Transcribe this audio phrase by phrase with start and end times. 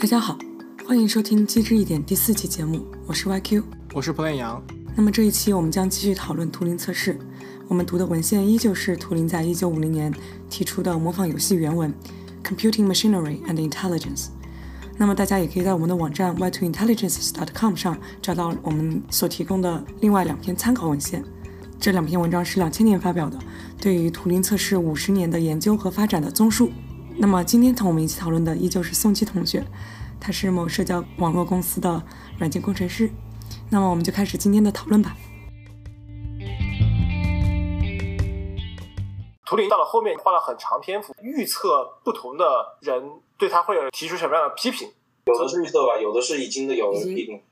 [0.00, 0.38] 大家好，
[0.86, 3.62] 欢迎收听《机智一点》第四期节目，我是 YQ，
[3.92, 4.62] 我是彭远阳。
[4.96, 7.18] 那么这一期我们将继续讨论图灵测试，
[7.68, 10.10] 我们读的文献依旧是图灵在1950年
[10.48, 11.92] 提出的模仿游戏原文
[12.48, 14.24] 《Computing Machinery and Intelligence》。
[14.96, 21.22] 那么大家也可以在我们的网站 y2intelligence.com 上找到我们所提供的另外两篇参考文献。
[21.78, 23.38] 这两篇文章是两千年发表的，
[23.78, 26.70] 对于图灵测试五十年的研究和发展的综述。
[27.20, 29.62] 那么今天同我们一起讨论的依旧是宋基同学，
[30.18, 32.02] 他是某社交网络公司的
[32.38, 33.10] 软件工程师。
[33.68, 35.14] 那么我们就开始今天的讨论吧。
[39.44, 44.90] 图灵到了后面花了很长篇幅预测不同的人对他会有提出什么样的批评，
[45.26, 47.42] 有的是预测吧，有的是已经的有人批评。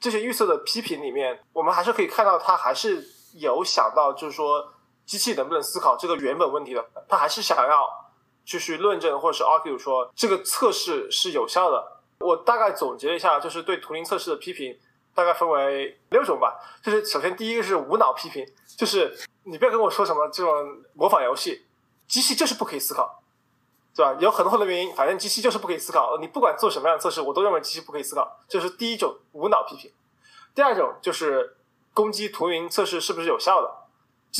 [0.00, 4.72] 这些预测的批评里面，我们还是可以看到他还是有想到，就是说
[5.06, 7.86] 机器能不能思考这个原本问题的，他还是想要
[8.44, 11.92] 继续论证或者是 argue 说这个测试是有效的。
[12.18, 14.78] 我大概总结一下，就是对图灵测试的批评
[15.14, 16.58] 大概分为六种吧。
[16.82, 20.52] 就是首先第一个是无脑批评，就是你不要跟我说什么这种
[20.94, 21.66] 模仿游戏，
[22.06, 23.22] 机器就是不可以思考，
[23.94, 24.16] 对吧？
[24.20, 26.16] 有很多很多原因，反正机器就是不可以思考。
[26.18, 29.90] 你不管做什么样的测试，我都认为机器不可以思考，这是第一种无脑批评。
[30.54, 31.56] 第二种就是
[31.92, 33.83] 攻击图灵测试是不是有效的，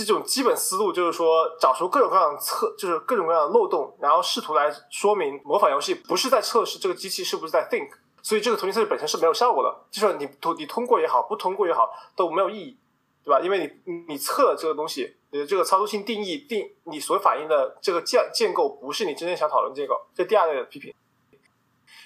[0.02, 7.88] 这种基本思路就是说找出各种各样的测，就是各种各样的漏洞，然后试图来说明模仿游戏不是在测试这个机器是不是在 think，
[8.20, 12.76] 所以这个图灵测试本身是没有效果的，就是你通你通过也好，不通过也好都没有意义，
[13.22, 13.38] 对吧？
[13.38, 20.92] 因为你你测这个东西，你的这个操作性定义定你所反映的这个建建构不是你真正想讨论建构，这第二类的批评。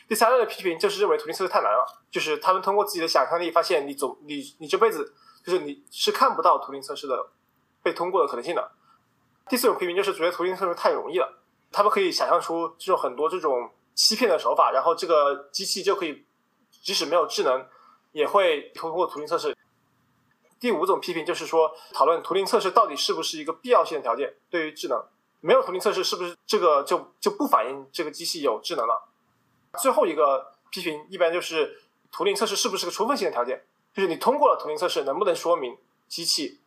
[0.06, 7.30] 第三类的批评就是认为图灵测试太难了，就是他们通过自己的想象力发现你总你你这辈子就是你是看不到图灵测试的
[7.88, 8.70] 被通过的可能性的。
[9.48, 11.38] 第四种批评就是觉得图灵测试太容易了，
[11.72, 16.26] 他们可以想象出这种很多这种欺骗的手法，然后这个机器就可以
[16.70, 17.66] 即使没有智能
[18.12, 19.56] 也会通过图灵测试。
[20.60, 25.02] 第五种批评就是说讨论图灵测试到底是不是一个必要性的条件，对于智能
[25.40, 29.08] 没有图灵测试是不是这个就就不反映这个机器有智能了。
[29.80, 31.80] 最后一个批评一般就是
[32.12, 36.60] 图灵测试是不是个充分性的条件，就是你通过了图灵测试，能不能说明机器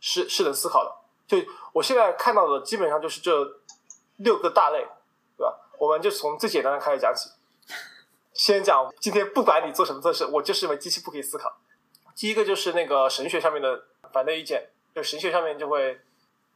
[0.00, 0.92] 是是能思考的？
[1.26, 1.38] 就
[1.72, 3.60] 我现在看到的基本上就是这
[4.16, 4.86] 六个大类，
[5.36, 5.58] 对吧？
[5.78, 7.30] 我们就从最简单的开始讲起。
[8.32, 11.56] 先讲今天不管你做什么测试，我就是认为机器不可以思考。
[12.14, 16.00] 第一个就是那个神学上面的反对意见，就神学上面就会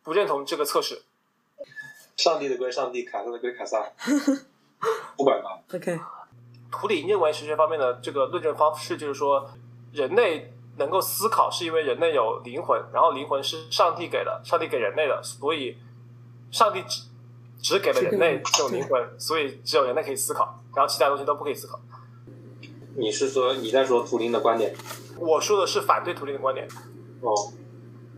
[0.03, 1.03] 不认同这个测试。
[2.17, 3.91] 上帝的归上帝，凯撒的归凯撒。
[5.17, 5.77] 不管他。
[5.77, 5.99] OK，
[6.71, 9.51] 图灵认为神学方面的这个论证方式就是说，
[9.93, 15.77] 人类能够思考是因为人类有灵魂，然后灵魂是上帝给的，上帝给人类的，所以
[16.51, 17.03] 上帝只
[17.63, 21.79] 只给了人类这种灵魂，所以只有人类可以思考，然后其他东西都不可以思考。
[22.97, 24.75] 你是说你在说图灵的观点？
[25.17, 26.67] 我说的是反对图灵的观点。
[27.21, 27.33] 哦，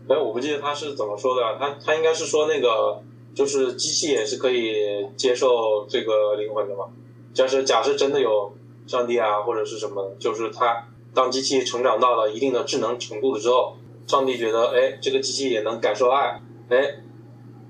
[0.09, 3.03] 哎，我不记得他是怎么说的，他他应该是说那个。
[3.35, 6.85] 就是机器也是可以接受这个灵魂的嘛？
[7.33, 13.75] 就是假设真的有上帝啊，或者是什么，就是他当机器成长到了一定的智能程度了之后，
[14.07, 16.95] 上帝觉得，哎，这个机器也能感受爱，哎，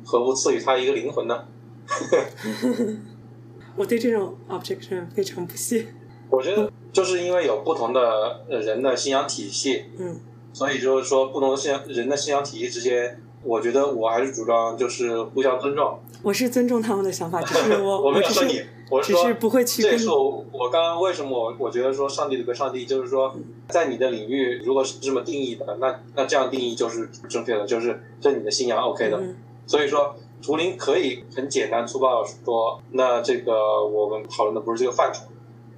[0.06, 1.46] 何不赐予它一个灵魂呢？
[3.76, 5.88] 我对这种 objection 非常不屑。
[6.30, 10.20] 我觉得就是因为有不同的人的信仰体系，嗯，
[10.52, 13.20] 所以就是说不同的信仰人的信仰体系之间。
[13.44, 16.00] 我觉得我还是主张就是互相尊重。
[16.22, 18.62] 我是尊重他们的想法，只是我 我没有说你，
[18.94, 23.36] 我只是不会去跟这也是我我刚刚为什么我我觉得说上帝的归上帝，就是说
[23.68, 29.18] 在你的领域如果是这么定义的，那那这样定义就是正确的，就是这你的信仰 OK 的。
[29.18, 35.24] 嗯、所以说图灵可以很简单粗暴的说，那这个我们讨论的不是这个范畴，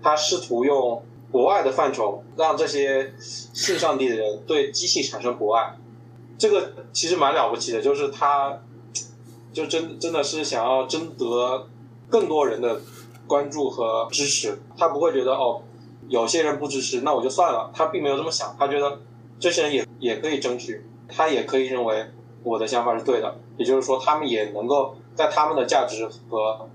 [0.01, 1.01] 他试图用
[1.31, 5.77] 博爱的范畴让这些信上帝的人对机器产生博爱。
[6.37, 8.61] 这个其实蛮了不起的，就是他，
[9.53, 11.68] 就真真的是想要争得
[12.09, 12.81] 更多人的
[13.27, 14.60] 关注和支持。
[14.77, 15.62] 他不会觉得哦，
[16.07, 17.72] 有些人不支持，那我就算了。
[17.74, 19.00] 他并没有这么想，他觉得
[19.39, 22.06] 这些人也也可以争取，他也可以认为
[22.44, 23.38] 我的想法是对的。
[23.57, 26.69] 也就是说，他们也能够在他们的价值和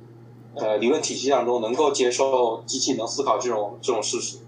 [0.55, 4.39] 呃理论体系当中，能够接受机器能思考这种这种事实。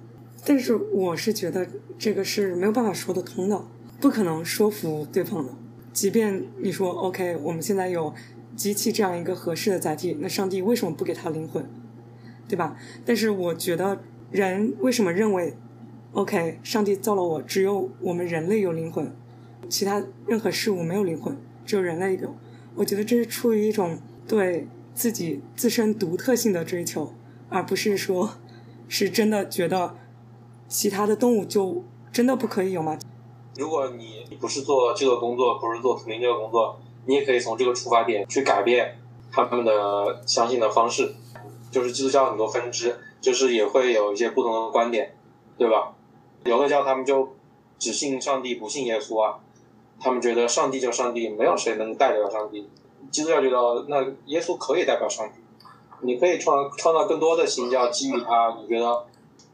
[0.44, 1.66] 但是我是觉得
[1.98, 3.62] 这个是没有办法说得通的。
[4.00, 5.52] 不可能说服对方的，
[5.92, 8.12] 即便你说 OK，我们现在有
[8.56, 11.64] 机器这样一个合适的载体，那上帝为什么不给他灵魂，
[12.52, 12.76] 对吧？
[13.06, 15.56] 但是我觉得人为什么认为
[16.12, 19.10] OK，上帝造了我，只有我们人类有灵魂，
[19.70, 21.34] 其他任何事物没有灵魂，
[21.64, 22.36] 只有人类有。
[22.74, 27.14] 我觉得这是出于一种对自己自身独特性的追求，
[27.48, 28.34] 而不是说
[28.86, 29.94] 是真的觉得
[30.68, 31.82] 其他的动物就
[32.12, 32.98] 真的不可以有吗？
[33.56, 38.98] 如果你你不是做这个工作，不是做图灵这个工作，你也可以从这个出发点去改变
[39.30, 41.14] 他们的相信的方式。
[41.72, 45.16] 就是基督教很多分支，就是也会有一些不同的观点，
[45.58, 45.94] 对吧？
[46.44, 47.34] 有的教他们就
[47.78, 49.40] 只信上帝，不信耶稣啊。
[49.98, 52.68] 他们觉得上帝就上帝，没有谁能代表上帝。
[53.10, 55.40] 基督教觉得那耶稣可以代表上帝，
[56.02, 58.58] 你可以创创造更多的新教，基于他。
[58.60, 59.06] 你觉得，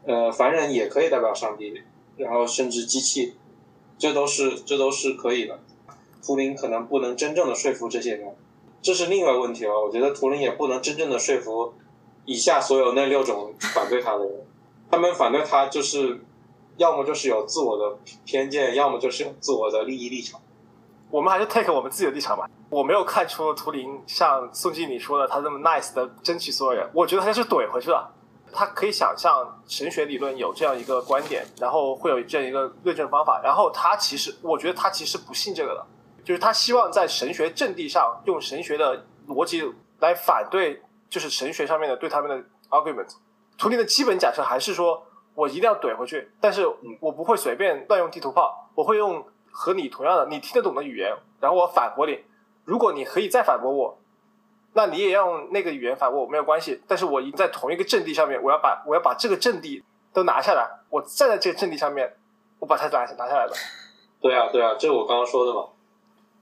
[0.05, 1.73] 呃，凡人也可以代表上帝，
[2.17, 3.35] 然后甚至机器，
[3.97, 5.59] 这都是这都是可以的。
[6.25, 8.35] 图灵可能不能真正的说服这些人，
[8.81, 9.79] 这是另外问题了。
[9.79, 11.73] 我觉得图灵也不能真正的说服。
[12.29, 14.45] 以下所有那六种反对他的人，
[14.91, 16.23] 他们反对他就是，
[16.77, 20.39] 要么就是有自我的偏见，要么就是有自我的利益立场。
[21.09, 22.47] 我们还是 take 我们自己的立场吧。
[22.69, 28.13] 我没有看出图灵像宋经理说的他那么 nice 的争取所有人，我觉得他就是怼回去了。
[28.53, 35.83] 他可以想象神学理论有这样一个观点，然后会有这样一个论证方法，然后他其实我觉得他其实不信这个的，
[36.23, 39.63] 就是他希望在神学阵地上用神学的逻辑
[39.97, 40.79] 来反对。
[41.09, 43.07] 就是神学上面的对他们的 argument，
[43.57, 45.03] 图灵的基本假设还是说
[45.33, 46.67] 我一定要怼回去，但是
[46.99, 52.23] 我不会随便乱用地图炮，我会用和你同样的你听得懂的语言，然后我反驳你。
[52.65, 53.97] 如果你可以再反驳我，
[54.73, 56.81] 那你也要用那个语言反驳我没有关系。
[56.87, 59.83] 但是我已经在同一个阵地上面，我要把我要把这个阵地
[60.13, 62.15] 都拿下来，我站在这个阵地上面，
[62.59, 63.53] 我把它拿拿下来的。
[64.21, 65.69] 对啊，对啊，这是我刚刚说的嘛。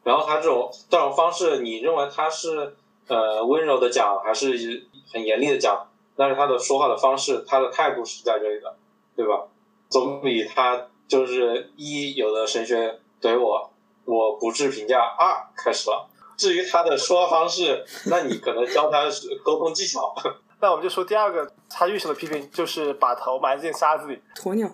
[0.03, 2.75] 然后他这种这种方式，你认为他是？
[3.07, 8.75] 呃，温柔的讲还是很严厉的讲，但是他的说话的方式，他的态度是在这里的，
[9.15, 9.47] 对吧？
[9.89, 13.71] 总比他就是一有的神学怼我，
[14.03, 14.99] 我不置评价。
[14.99, 19.03] 二开始了，至于他的说话方式，那你可能教他
[19.43, 20.13] 沟通技巧。
[20.59, 24.21] 那我们就说第二个，他遇上的批评就是把头埋进沙子里。
[24.35, 24.69] 鸵鸟，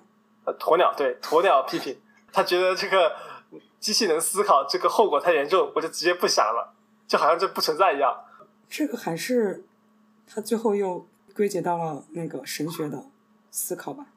[0.45, 1.95] 呃，鸵鸟对鸵鸟批评，
[2.31, 3.13] 他觉得这个
[3.79, 6.72] 机器能思考，这个后果太严重，我就直接不想了。
[7.07, 8.15] 就好像这不存在一样，
[8.69, 9.63] 这个还是
[10.27, 11.05] 他最后又
[11.35, 13.05] 归结到了那个神学的
[13.51, 14.07] 思考吧。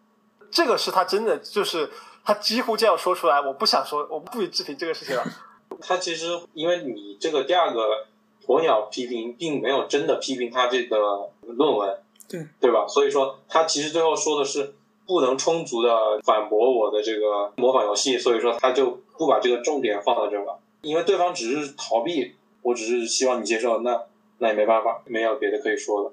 [0.50, 1.90] 这个是他真的就是
[2.24, 5.24] 他几乎就要说出来，我不想说，我不予置评这个事情了。
[5.80, 8.06] 他其实因为你这个第二个
[8.46, 11.98] 鸵鸟批评，并没有真的批评他这个论文，
[12.28, 12.86] 对对吧？
[12.88, 14.74] 所以说他其实最后说的是
[15.06, 22.34] 不能充足的反驳我的这个模仿游戏，所以说他就不把这个重点放在这了，因为对方只是逃避。
[22.66, 24.02] 我只是希望你接受，那
[24.38, 26.12] 那也没办法，没有别的可以说了。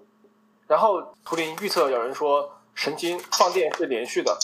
[0.68, 4.38] 然后图灵预测有人说神经放电是连续的，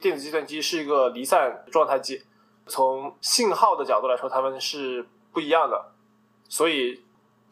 [0.00, 2.22] 电子计算机是一个离散状态机，
[2.66, 5.92] 从信号的角度来说，它们是不一样的。
[6.48, 7.04] 所以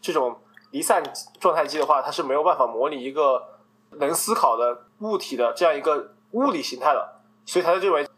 [0.02, 0.36] 这种
[0.72, 1.00] 离散
[1.38, 3.60] 状态机的话，它是没有办法模拟一个
[3.92, 8.08] 能思考的物体的这样一个物理形态的，所以他就认为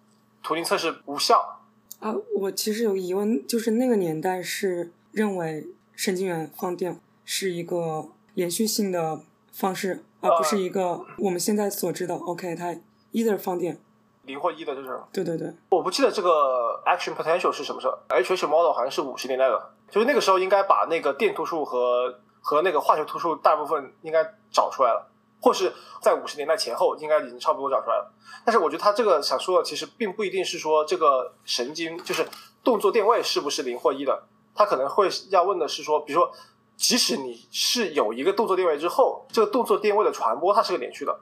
[0.43, 1.61] 图灵测试无效。
[2.01, 5.69] 啊，我其实有疑问，就是那个年代是认为。
[5.95, 9.21] 神经元放电是一个连续性的
[9.53, 12.17] 方式，而不是一个我们现在所知的。
[12.17, 12.75] OK，它
[13.13, 13.79] either 放电，
[14.25, 15.03] 零或一的这种。
[15.13, 15.53] 对对对。
[15.69, 25.07] 我不记得这个 action potential 是什么时候，H H model 好像是五十年代的，就是那个时候应该把那个电突数和和那个化学突数大部分应该找出来了，
[25.41, 28.13] 或是在五十年代前后应该已经差不多找出来了。
[28.45, 32.27] 但是我觉得他这个想说的其实并不一定是说这个神经就是
[32.65, 34.25] 动作电位是不是零或一的。
[34.55, 36.31] 他可能会要问的是说，比如说，
[36.77, 41.21] 即使你是有一个动作电位之后，这个动作电位的传播它是个连续的，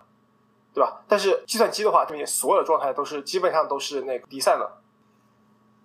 [0.74, 1.02] 对吧？
[1.06, 4.78] 但是计算机的话，里面所有的状态都是基本上都是那个离散的。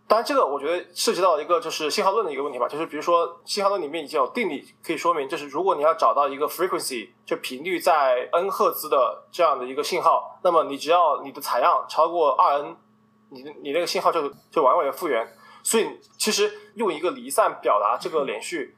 [0.07, 12.75] 当然，这个我觉得涉及到一个就是信号论的一个问题吧，就是比如说信号论里面已经有定理可以说明，就是如果你要找到一个 frequency 就频率在 n 赫兹的这样的一个信号，那么你只要你的采样超过二 n，
[13.29, 15.27] 你你那个信号就就完完全复原。
[15.65, 18.75] 所以，其实用一个离散表达这个连续，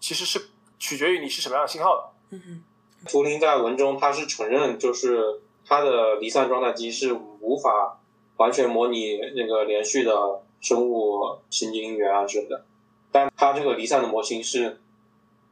[0.00, 0.48] 其实是
[0.78, 2.04] 取决于你是什么样的信号的。
[2.30, 2.64] 嗯
[3.06, 8.00] 图灵在文中他是承认，就是他的离散状态机是无法
[8.38, 12.64] 完全模拟那个连续的生物神经元啊之类的，
[13.10, 14.80] 但他这个离散的模型是，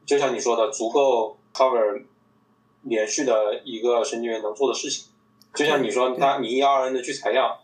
[0.03, 2.05] 就像你说的，足够 cover
[2.81, 5.11] 连续的一个神经元能做的事情。
[5.53, 7.59] 就像你说，他你一二 n 的去采样，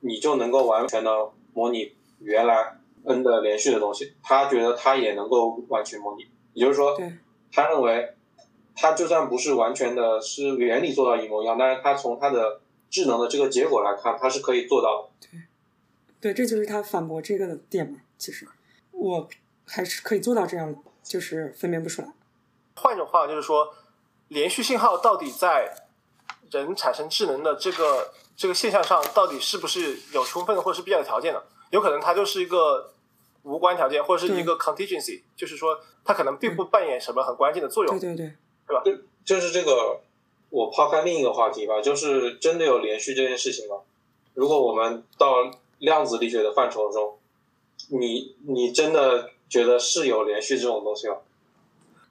[0.00, 1.92] 你就能够完全的模拟。
[2.20, 6.96] 原来 n 的连续的东西，他觉得他也能够完全模拟，也就是说，
[7.52, 8.14] 他认为
[8.76, 15.28] 他就算不是完全的是原理做到一模一样，但是他从他的智能的这个结果来看，他是可以做到的。
[16.20, 17.98] 对，对，这就是他反驳这个的点嘛。
[18.18, 18.46] 其实
[18.92, 19.28] 我
[19.66, 22.08] 还是可以做到这样的，就是分辨不出来。
[22.76, 23.72] 换一种话就是说，
[24.28, 25.86] 连续信号到底在
[26.50, 31.40] 人产生智能的这个这个现象上，到底是不是有充分的或者是必要的条件呢？
[31.70, 32.92] 有可能它就是一个
[33.42, 37.98] 无关条件，或者是一个 contingency，就是说它可能并不扮演什么很关键的作用。
[37.98, 38.32] 对对对，
[38.66, 39.00] 对吧？
[39.24, 40.00] 就是这个，
[40.50, 43.76] 我抛开另一个话题吧，就是真的有连续这件事情吗？
[44.34, 47.18] 如果我们到量子力学的范畴中，
[47.88, 51.16] 你你真的觉得是有连续这种东西吗？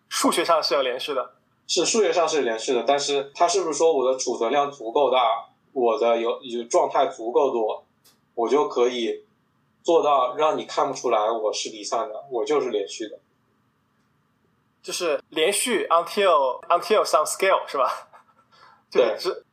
[0.08, 1.34] 数学上是有连续的，
[1.68, 7.84] 是数学上是有连续的，但是它是不是说我的储存量足够大，我的有有状态足够多，
[8.36, 9.24] 我就可以
[9.90, 13.18] 做到让你看不出来我是离散的，我就是连续的。
[14.84, 18.08] 就是连续 until until some scale 是吧？
[18.92, 19.44] 对是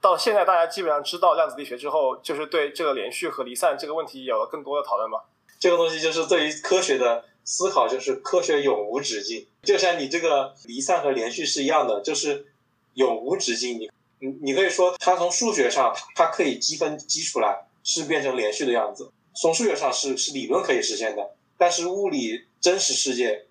[0.00, 5.22] 到现在大家基本上知道量子力学之后，就是对这个连续和离散这个问题有了更多的讨论吧。
[5.60, 12.48] 这个东西就是对于科学的思考，就是科学永无止境，就像你这个离散和连续是一样的，就是
[12.94, 13.78] 永无止境。
[13.78, 23.46] 你你你可以说它从数学上它可以积分积出来是变成连续的样子，从数学上是是理论可以实现的，但是物理真实世界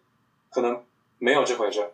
[0.51, 0.85] 可能
[1.17, 1.93] 没有这回事。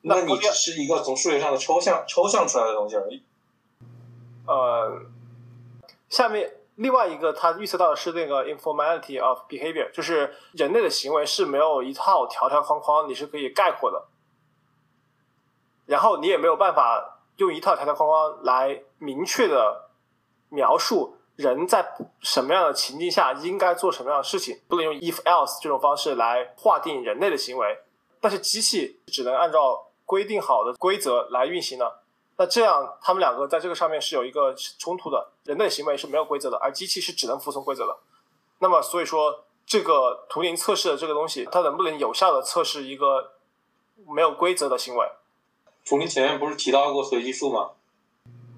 [0.00, 3.22] 那你只是一个从数学上的抽象抽象出来的东西而已。
[4.46, 5.02] 呃，
[6.08, 14.06] 下面另外一个他预测到的是那个 informality of behavior，就是人类的行为是没有一套条条框框你是可以概括的，
[15.84, 19.90] 然后你也没有办法用一套条条框框来明确的
[20.48, 21.84] 描述人在
[22.20, 27.78] 什么样的情境下应该做什么样的事情，不能用 if else 这种方式来划定人类的行为，
[28.20, 31.84] 但是机器只能按照规定好的规则来运行呢。
[32.36, 35.32] 那这样，他们两个在这个上面是有一个冲突的。
[35.44, 37.98] 人类行为是没有规则的，而机器是只能服从规则的。
[38.60, 43.32] 那么，所以说这个图灵测试的这个东西，它能不能有效的测试一个
[44.06, 45.06] 没有规则的行为？
[45.84, 47.72] 图灵前面不是提到过随机数吗？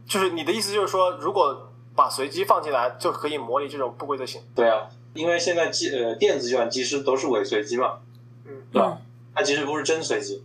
[0.08, 4.40] 就是你的意思就是说，如果把随机放进来，就可以模拟这种不规则性？
[4.54, 7.98] 对啊，因为现在计呃电子计算机是都是伪随机嘛，
[8.46, 8.98] 嗯，对吧？
[9.34, 10.42] 它其实不是真随机。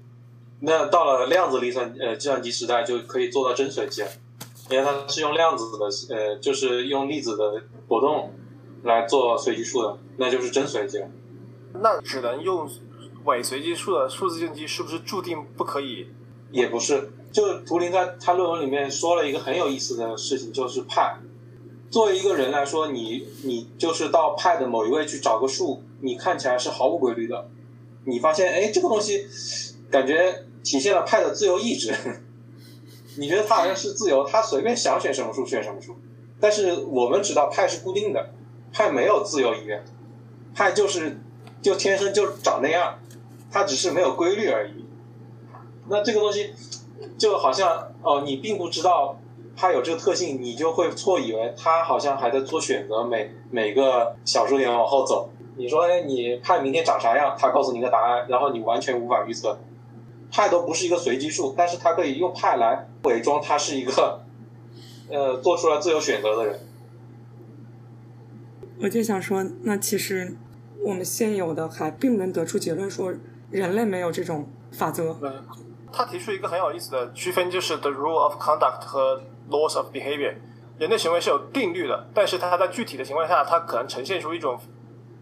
[0.60, 4.10] 那到了量子计算呃计算机时代，就可以做到真随机了，
[4.70, 8.34] 因为它是用量子的呃，就是用粒子的活动
[8.84, 11.08] 来做随机数的，那就是真随机了。
[11.74, 12.70] 那只能用
[13.26, 16.08] 伪随机数的数字计算机，是不是注定不可以？
[16.52, 21.18] 也不是，就图灵在他论文里面说了一个很有意思的事情，就是派。
[21.90, 27.50] 作为一个人来说，你你就是到派的某一位去找个数，你看起来是毫无规律的，
[28.06, 29.26] 你发现哎这个东西
[29.90, 30.44] 感觉。
[30.64, 31.96] 体现了派的自由意志，
[33.16, 35.96] 你觉得他好像是自由，他随便想选什么数选什么数。
[36.42, 38.32] 但是我们知道派是固定的，
[38.74, 39.86] 派没有自由意愿，
[40.54, 41.22] 派就是
[41.62, 43.00] 就天生就长那样，
[43.50, 44.84] 它只是没有规律而已。
[45.88, 46.52] 那这个东西
[47.18, 49.18] 就好像哦，你并不知道
[49.58, 55.32] 它有这个特性，你就会错以为他好像还在做选择，每每个小数点往后走。
[55.58, 57.36] 你说哎，你派明天长啥样？
[57.36, 59.58] 他告诉你个答案，然后你完全无法预测。
[60.30, 64.20] 派都不是一个随机数，但是它可以用派来伪装他是一个，
[65.10, 66.60] 呃，做出来自由选择的人。
[68.82, 70.36] 我就想说，那其实
[70.84, 73.14] 我们现有的还并不能得出结论说
[73.50, 75.18] 人类没有这种法则。
[75.22, 75.44] 嗯，
[75.94, 80.36] 他提出一个很有意思的区分，就是 the rule of conduct 和 laws of behavior。
[80.78, 84.60] 人的行为是有定律的，但是它在具体的情况下，它可能呈现出一种。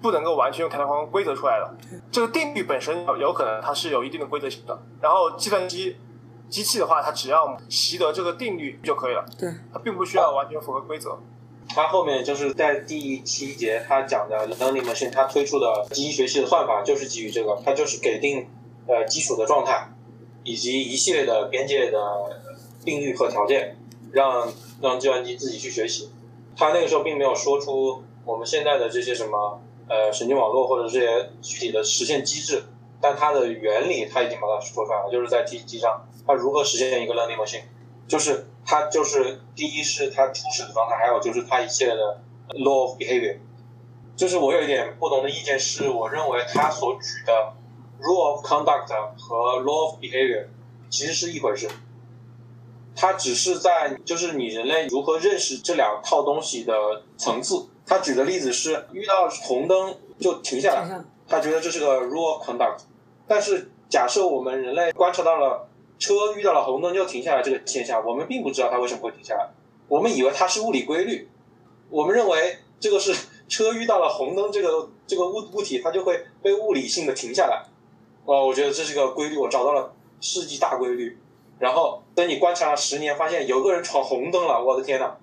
[0.02, 1.74] 不能够完全用条条框框规则出来的，
[2.12, 4.80] 这个定律本身有可能它是有一定的规则性的。
[5.02, 5.96] 然后计算机
[6.48, 11.18] 机器的话，它只要习得这个定律就可以了，对，它并不需要完全符合规则。
[11.70, 18.48] 它后面就是在第七节它讲的 learning machine，它推出的机器学习的算法就是基于这个，它就是给定
[18.86, 19.90] 呃基础的状态，
[20.44, 22.00] 以及一系列的边界的
[22.84, 23.76] 定律和条件，
[24.16, 26.10] 让让计算机自己去学习。
[26.58, 29.62] 他那个时候并没有说出我们现在的这些什么。
[29.88, 32.64] 呃，神经网络或者这些具体的实现机制，
[33.00, 37.66] 但它的原理它已经把它说出来了，就是在 T 机上，它如何实现一个 learning machine，
[38.08, 42.20] 就是它就是第一是它初始的状态，还有就是它一切的
[42.56, 43.38] law of behavior。
[44.16, 47.54] 就是我有一点不同的意见，是我认为他所举的
[48.02, 48.88] rule of conduct
[49.20, 50.48] 和 law of behavior
[50.90, 51.70] 其实是一回事，
[52.96, 57.68] 它只是在就是你人类如何认识这两套东西的层次。
[57.88, 62.80] 他举的例子是遇到红灯就停下来，他觉得这是个 rule conduct。
[63.28, 65.68] 但是假设我们人类观察到了
[66.00, 69.50] 车遇到了红灯就停下来这个现象，我们并不知道它为什么会停下来，
[69.88, 71.30] 我们以为它是物理规律，
[71.92, 73.14] 我们认为这个是
[73.48, 77.66] 车遇到了红灯这个这个物物体它就会被物理性的停下来。
[78.26, 81.20] 哦，我觉得这是个规律，我找到了世纪大规律。
[81.60, 85.16] 然后等你观察了十年，发现有个人闯红灯了，我的天呐！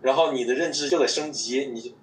[0.00, 1.94] 然后你的认知就得升级，你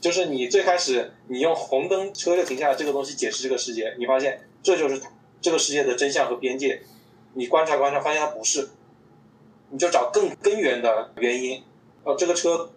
[0.00, 5.00] 就是你最开始你用红灯车就停下来这个东西解释这个世界，你发现这就是
[5.40, 6.82] 这个世界的真相和边界。
[7.34, 8.70] 你观察观察，发现它不是，
[9.70, 11.62] 你就找更根源的原因。
[12.02, 12.70] 哦，这个车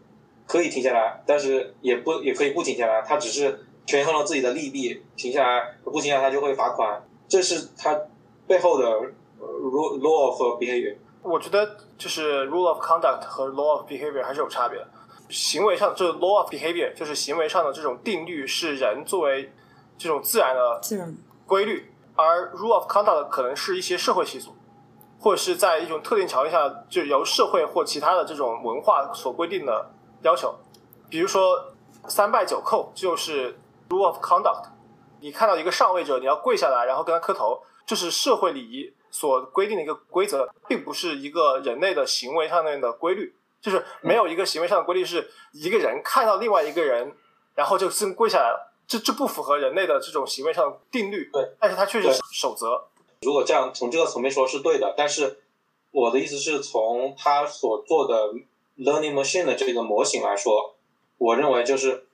[0.46, 8.00] 可以停下来，但是也不也可以不停下来，它只是权衡了自己的利弊，停下来不停下来它就会罚款，这是它
[8.48, 9.12] 背后的
[9.68, 10.96] law law of behavior。
[11.22, 14.88] 我觉得就是 rule of conduct 和 law of behavior 还是有差别的。
[15.30, 19.52] 行为上，这 law of behavior 就是行为上的这种定律，是人作为
[19.98, 21.16] 这种自然的自然
[21.48, 24.54] 规律，而 rule of conduct 可能是一些社会习俗，
[25.20, 29.92] 或者是在一种特定条件下，就由社会或其他的这种文化所规定的
[30.22, 30.54] 要求。
[31.10, 31.74] 比如说
[32.08, 33.58] 三拜九叩就是
[33.90, 34.66] rule of conduct，
[35.22, 43.34] 你看到一个上位者，你要跪下来，然后跟他磕头，这是社会礼仪所规定的一个规则，并不是一个人类的行为上面的规律。
[43.62, 47.16] 就是没有一个行为上的规律是一个人看到另外一个人，
[47.56, 51.30] 然后就真跪下来了，这这不符合人类的这种行为上的定律。
[51.32, 52.90] 对，但是它确实是守则。
[53.22, 55.40] 如果这样从这个层面说是对的，但是
[55.92, 58.34] 我的意思是从他所做的
[58.78, 60.76] learning machine 的这个模型来说，
[61.18, 62.08] 我认为就是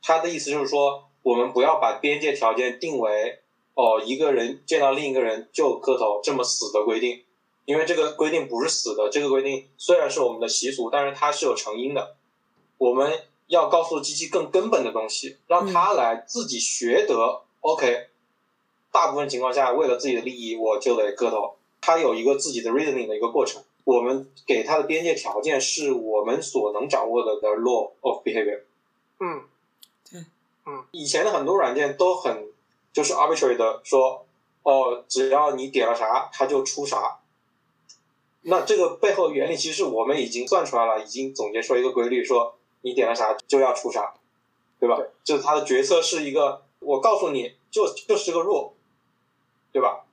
[0.00, 3.42] 他的意思就是说，我们不要把边界条件定为
[3.76, 7.22] 哦一个人见到另一个人就磕头这么死的规定。
[7.66, 12.14] 因为这个规定不是死的，这个规定虽然是我们的习俗，但是它是有成因的。
[12.78, 13.12] 我们
[13.48, 17.42] 要告诉机器更根本的东西，让它来自己学得。
[17.62, 18.06] OK，
[18.92, 21.56] 大部分情况下，为了自己的利益，我就得磕头。
[21.80, 23.60] 它有一个自己的 reasoning 的一个过程。
[23.82, 28.60] 我们给它的边界条件是我们所能掌握的的 law of behavior。
[29.18, 29.42] 嗯，
[30.08, 30.24] 对，
[30.66, 32.48] 嗯，以前的很多软件都很
[32.96, 34.24] 就是 arbitrary 的说，
[34.62, 37.18] 哦，只要你点了啥，它就出啥。
[38.40, 44.14] 那这个背后原理其实我们已经算出来了，已经总结出一个规律，说你点了啥就要出啥，
[44.80, 44.96] 对吧？
[44.96, 48.70] 对就是它的决策是一个，我告诉你就就是个 rule，
[49.72, 50.06] 对吧？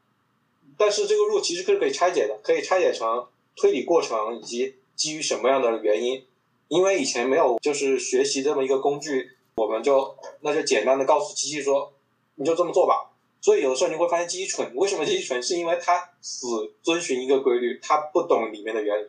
[0.78, 6.26] 但是这个 rule 其实是可以拆解的，可以拆解成推理过程以及基于什么样的原因。
[6.68, 11.94] 因为以前没有就是学习这么一个工具，我们就那就简单的告诉机器说，
[12.36, 13.10] 你就这么做吧。
[13.42, 15.44] 所以有的时候你会发现机器蠢，为什么机器蠢？
[15.44, 16.48] 是因为它只
[16.82, 19.08] 遵循一个规律，它不懂里面的原理。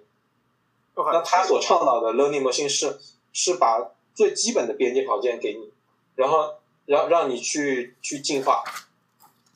[0.97, 2.99] 那它所倡导的 learning machine 是
[3.33, 5.71] 是把最基本的边界条件给你，
[6.17, 6.55] 然后
[6.87, 8.65] 让让你去去进化，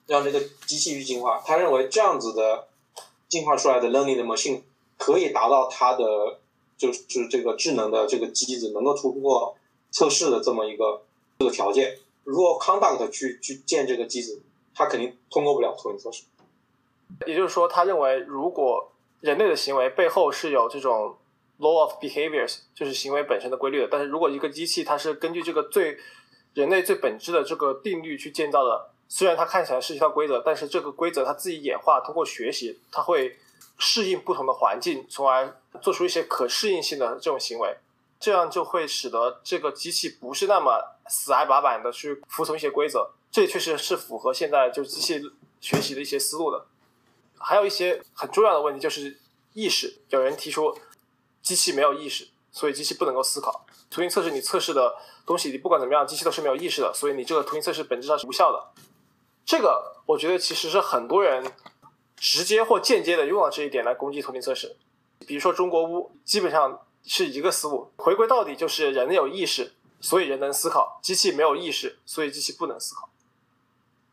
[0.06, 1.42] 让这个机器去进化。
[1.44, 2.68] 他认为这样子的
[3.28, 4.62] 进化出来的 learning 的 machine
[4.96, 6.38] 可以达到它的
[6.76, 9.56] 就是这个智能的这个机子能够突破
[9.90, 11.02] 测试的这么一个
[11.40, 11.98] 这个条件。
[12.28, 14.42] 如果 conduct 去去建这个机子，
[14.74, 16.24] 它肯定通过不了托尼测试。
[17.26, 21.16] 也就是说，他认为如果人类的行为背后是有这种
[21.58, 25.96] law of behaviors，就是行为本身的规律的，但是如果一个机器它是根据这个最
[26.52, 33.38] 人类最本质的这个定律去建造的，虽然它看起来是一套规则，但是这个规则它自己演化，通过学习，它会
[33.78, 37.74] 适应不同的环境，从而做出一些可适应性的这种行为，
[38.20, 43.10] 这样就会使得这个机器不是那么死挨把板的去服从一些规则。
[43.30, 45.20] 这也确实是符合现在就机器
[45.60, 46.66] 学习的一些思路的。
[47.38, 49.20] 还有一些很重要的问题就是
[49.52, 50.00] 意识。
[50.08, 50.76] 有人提出
[51.42, 53.66] 机器没有意识，所以机器不能够思考。
[53.90, 58.82] 图形测试你测试的东西，你不管怎么样，机器都是没有意识的，所以你这个图形测试本质上是无效的。
[59.46, 61.52] 这个我觉得其实是很多人
[62.16, 64.76] 直接或间接的用了这一点来攻击图形测试。
[65.26, 73.08] 比如说中国屋，基本上是一个思路，回归到底就是人有意识，所以人能思考；机器没有意识，所以机器不能思考。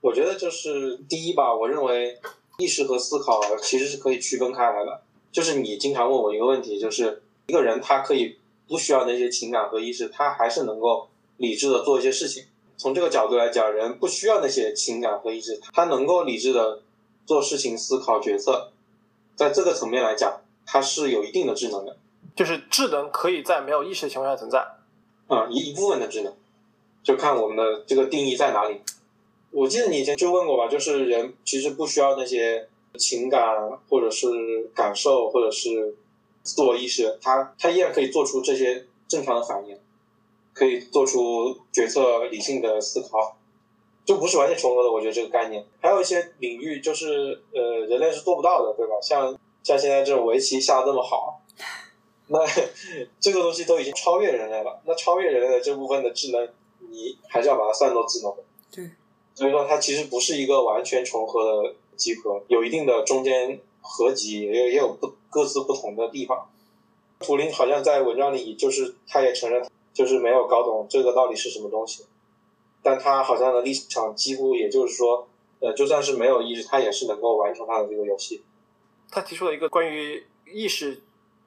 [0.02, 2.20] 我觉得就是第一吧，我认为
[2.58, 5.02] 意识和思考其实是可以区分开来的。
[5.32, 12.46] 就是你经常问我一个问题，就是一个人他可以不需要那些情感和意识，他还是能够理智的做一些事情。
[12.78, 16.82] 从这个角度来讲，人不需要那些情感和意识，他能够理智的
[17.26, 18.72] 做事情、思考、决策。
[19.36, 21.98] 在这个层面来讲，他是有一定的智能的。
[22.36, 24.60] 就是智能可以在没有意识的情况下存在。
[25.28, 26.34] 啊、一一部分的智能，
[27.02, 28.82] 就看我们的这个定义在哪里。
[29.52, 32.68] 我记得你以前就问过吧，就是人其实不需要那些
[32.98, 33.42] 情感
[33.90, 34.28] 或者是
[34.76, 35.96] 感受或者是
[36.44, 39.80] 自我意识，他他依然可以做出这些正常的反应，
[40.54, 43.38] 可以做出决策、理性的思考，
[44.04, 44.92] 就不是完全重合的。
[44.92, 48.94] 我觉得这个概念，还有一些领域就是呃人类是做不到的，对吧？
[49.02, 51.42] 像像现在这种围棋下的这么好，
[52.30, 52.40] 那
[53.20, 54.82] 这个东西都已经超越人类了。
[54.86, 56.50] 那超越人类的这部分的智能，
[56.90, 58.44] 你还是要把它算作智能的。
[58.72, 58.90] 对，
[59.34, 66.50] 所以说它其实不是一个完全重合的集合，有一定的中间合集，也有也有不各自不同的地方。
[67.20, 72.06] 图灵好像在文章里就是他也承认，就是没有搞懂这个到底是什么东西，
[72.82, 75.28] 但他好像的立场几乎也就是说，
[75.60, 78.44] 呃，就算是没有意识，他也是能够完成他的这个游戏。
[79.10, 81.02] 他提出了一个关于意识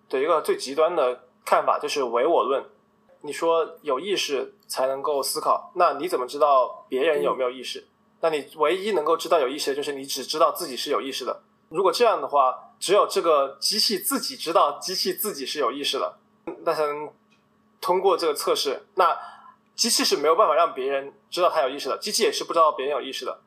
[0.09, 2.65] 的一个最极端的看法，就是唯我论。
[3.23, 7.87] 你说有意识才能够思考，那你怎么知道别人有没有意识？
[8.21, 11.43] 那你唯一能够知道有意识的就是你只知道自己是有意识的。
[11.69, 16.17] 如果这样的话，只有这个机器自己知道机器自己是有意识的，
[16.65, 17.11] 那才能
[17.81, 18.87] 通过这个测试。
[18.95, 19.19] 那
[19.75, 23.41] 机器是没有办法让别人知道它有意识的，机器也是不知道别人有意识的。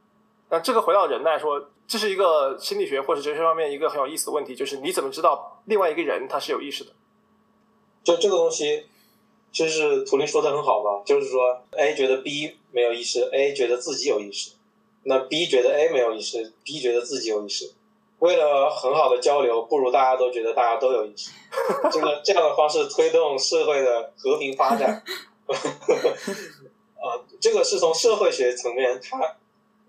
[0.50, 6.91] 那这个回到人来说，这是一个心理学或者哲学方面一个很有意思的问题，就是你怎么知道另外一个人他是有意识的？
[8.01, 8.86] 就这个东西。
[9.51, 14.51] 就是图灵说的很好嘛，就是说 A 觉得 B 没有意识，A 觉得自己有意识，
[15.04, 17.69] 那 B 觉得 A 没有意识，B 觉得自己有意识。
[18.19, 21.32] 为了很好的交流，不如大家都觉得大家都有意识。
[21.91, 25.04] 这个这样的方式推动社会的和平发展。
[26.95, 29.19] 啊， 这个是从社会学层面，它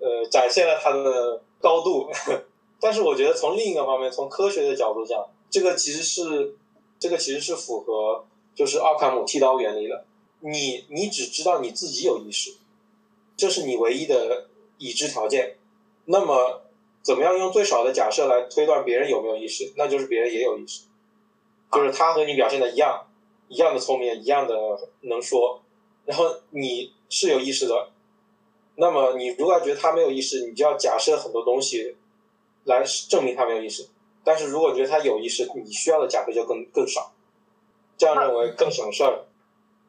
[0.01, 2.11] 呃展现了它的高度。
[2.79, 6.57] 但是我觉得从另一个方面，从科学的角度讲，这个其实是
[6.98, 8.27] 这个其实是符合。
[8.55, 10.05] 就是奥卡姆剃刀原理了。
[10.40, 12.53] 你你只知道你自己有意识，
[13.35, 15.57] 这是你唯一的已知条件。
[16.05, 16.61] 那么，
[17.01, 19.72] 怎么样用最少的假设来推断别人有没有意识？
[19.79, 20.83] 那就是别人也有意识，
[21.72, 23.07] 就是他和你表现的一样，
[23.48, 24.55] 一样的聪明，一样的
[25.01, 25.62] 能说。
[26.05, 27.88] 然后你是有意识的，
[28.77, 31.97] 那么你如果觉得他没有意识，你就要假设很多东西
[32.65, 33.89] 来证明他没有意识。
[34.25, 37.13] 但是如果觉得他有意识，你需要的假设就更更少。
[37.99, 39.25] 这样认为更省事儿，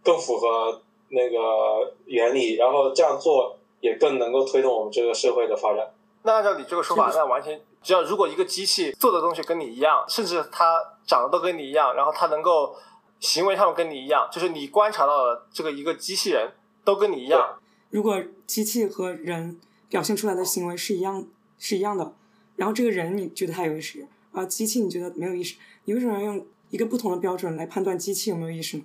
[0.04, 5.94] 更符合那个原理，然后这样做也更能够推动我们这个社会的发展。
[6.24, 12.76] 那按照你这个说法，那完全只要如果一个机器做的东西跟你一样，甚至它长得都跟你一样，然后它能够
[13.20, 16.52] 行为上跟你一样，就是你观察到的这个一个机器人
[16.84, 17.58] 都跟你一样。
[17.94, 21.28] 如果机器和人表现出来的行为是一样
[21.60, 22.16] 是一样的，
[22.56, 26.44] 然后这个人你觉得他有意识，而机器你觉得没有意识，你为什么要用？
[26.72, 28.84] 一个不同的标准来判断机器有没有意识呢？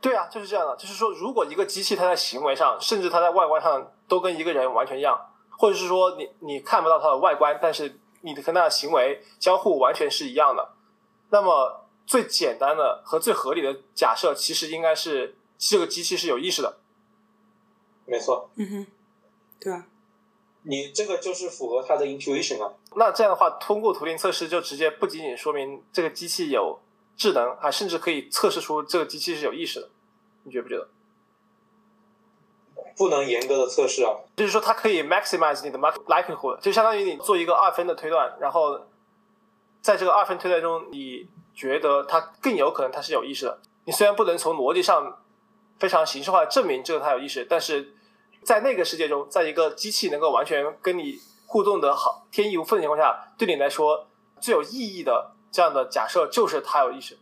[0.00, 0.74] 对啊，就是这样的。
[0.76, 5.16] 就是说，如果一个机器它在行为上，甚至它在外观上都跟一个人完全一样，
[5.50, 10.70] 或者是说你你看不到它的外观，但是你的跟它的行为交互完全是一样的，
[11.30, 16.78] 那么最简单的和最合理的假设，其实应该是这个机器是有意识的。
[18.06, 18.50] 没错。
[18.56, 18.86] 嗯哼。
[19.60, 19.86] 对啊。
[20.64, 22.72] 你这个就是符合它的 intuition 啊。
[22.94, 26.78] 那这样的话，通过图灵测试就直接不仅仅说明这个机器有
[27.16, 29.90] 智能，还甚至可以测试出这个机器是有意识的。
[30.44, 30.88] 你觉不觉得？
[32.96, 34.14] 不能严格的测试啊。
[34.36, 38.86] 就是说，它可以 maximize 你的 likelihood，就相当于你做一个二分的推断，然后
[39.80, 43.58] 在这个二分推断中，你觉得它更有可能它是有意识的。
[43.84, 45.21] 你虽然不能从逻辑上
[45.78, 47.94] 非常形式化的证明这个它有意识，但是。
[48.44, 54.08] 在那个世界中，在一个机器能够完全跟你互动的好天衣无缝的情况下，对你来说
[54.40, 57.16] 最有意义的这样的假设就是它有意识。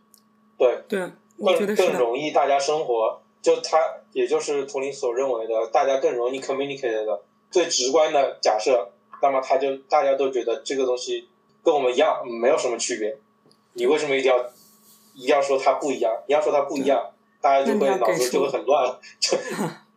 [0.57, 0.99] 对对，
[1.37, 3.77] 更更容易大家生活，就它
[4.13, 8.89] 也就是图灵所认为的，大家更容易 communicate 的最直观的假设。
[9.21, 11.29] 那么他就大家都觉得这个东西
[11.63, 13.15] 跟我们一样，没有什么区别。
[13.73, 14.43] 你为什么一定要
[15.13, 16.11] 一定要说它不一样？
[16.27, 17.10] 你要说它不一样，
[17.41, 18.97] 大家就会脑子就会很乱。
[19.19, 19.37] 就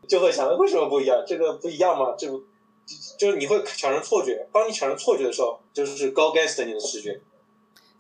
[0.08, 1.22] 就会想，为什么不一样？
[1.26, 2.14] 这个不一样吗？
[2.18, 2.42] 这不
[3.16, 4.46] 就是你会产生错觉？
[4.52, 7.20] 当你产生错觉的时候，就是 go against 你的直觉。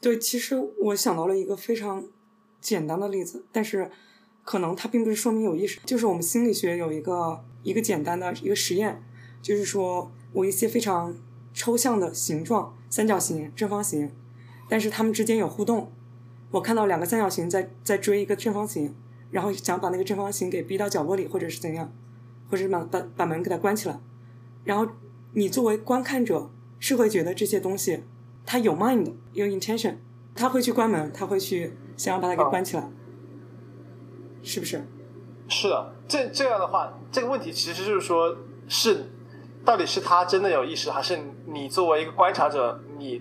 [0.00, 2.04] 对，其实我想到了一个非常
[2.60, 3.90] 简单的例子，但是
[4.44, 5.80] 可能它并不是说明有意识。
[5.86, 9.02] 就是我们心理学有一个一个简单的一个实验，
[9.40, 11.16] 就是说我一些非常
[11.54, 14.12] 抽象的形状，三角形、正方形，
[14.68, 15.90] 但是它们之间有互动。
[16.50, 18.94] 我看到两个三角形在在追一个正方形。
[19.34, 21.92] 然后想把那个正方形给逼到角落里，或者是怎样，
[22.48, 23.98] 或者是把把把门给它关起来。
[24.62, 24.86] 然后
[25.32, 28.04] 你作为观看者是会觉得这些东西
[28.46, 29.96] 它有 mind 有 intention，
[30.36, 32.88] 他会去关门，他会去想要把它给关起来，
[34.44, 34.84] 是不是？
[35.48, 38.36] 是的，这这样的话，这个问题其实就是说，
[38.68, 39.10] 是
[39.64, 43.20] 到底是他真的有意识，还是你作为一个观察者，你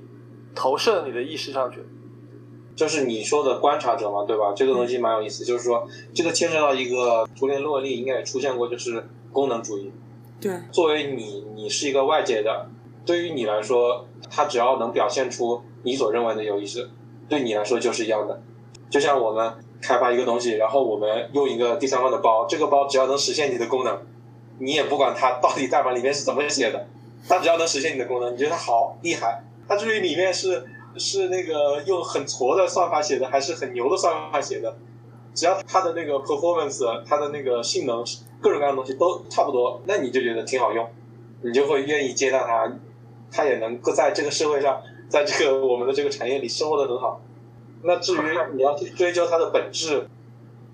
[0.53, 1.83] 投射你的意识上去？
[2.75, 4.53] 就是你说的观察者嘛，对吧？
[4.55, 9.91] 这个东西蛮有意思，就是说这个牵扯到一个图灵论里应该也出现过，就是功能主义。
[10.41, 12.67] 对，作为你，你是一个外界的，
[13.05, 16.89] 对于你来说，它只要能表现出你所认为的有意思，
[17.29, 18.41] 对你来说就是一样的。
[18.89, 23.97] 就像我们开发一个东西，然后我们用一个第三方的包，这个包只要能实现你的功能，
[24.59, 26.87] 你也不管它到底代码里面是怎么写的，
[27.27, 30.65] 它只要能实现你的功能，你觉得它好厉害，它至于里面是
[30.97, 34.75] 是那个用很矬的算法写的，还是很牛的算法写的，
[35.33, 38.03] 只要它的那个 performance，它的那个性能，
[38.41, 40.87] 各种各样的东西都差不多，那你就觉得挺好用，
[41.41, 42.71] 你就会愿意接纳它，
[43.31, 47.21] 它也能够在这个社会上，在这个我们的这个产业里生活的很好。
[47.83, 48.19] 那至于
[48.55, 50.07] 你要去追究它的本质，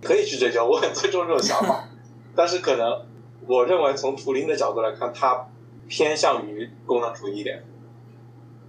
[0.02, 1.90] 可以去追究， 我很尊重这种想法，
[2.36, 3.06] 但是可能
[3.48, 5.48] 我认为从图灵的角度来看，它
[5.88, 7.64] 偏向于功能主义一点。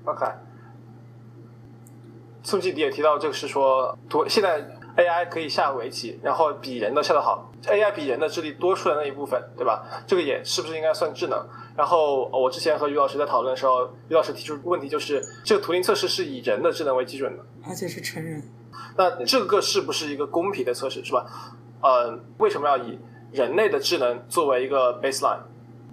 [0.04, 0.24] OK，
[2.42, 4.60] 宋记你也提到这个是说，图现在
[4.96, 9.82] AI 可以下围棋，然后比人的下得好，AI 比人的智力多出来那一部分，对吧？
[10.06, 11.46] 这个也是不是应该算智能？
[11.76, 18.42] 然后呃我之前和于老师在讨论的时候，于老师提出问题就是，这个图灵测试是以人的智能为基准的，而且是成人。
[18.96, 21.26] 那这个是不是一个公平的测试，是吧？
[21.82, 22.98] 呃，为什么要以
[23.32, 25.40] 人类的智能作为一个 baseline？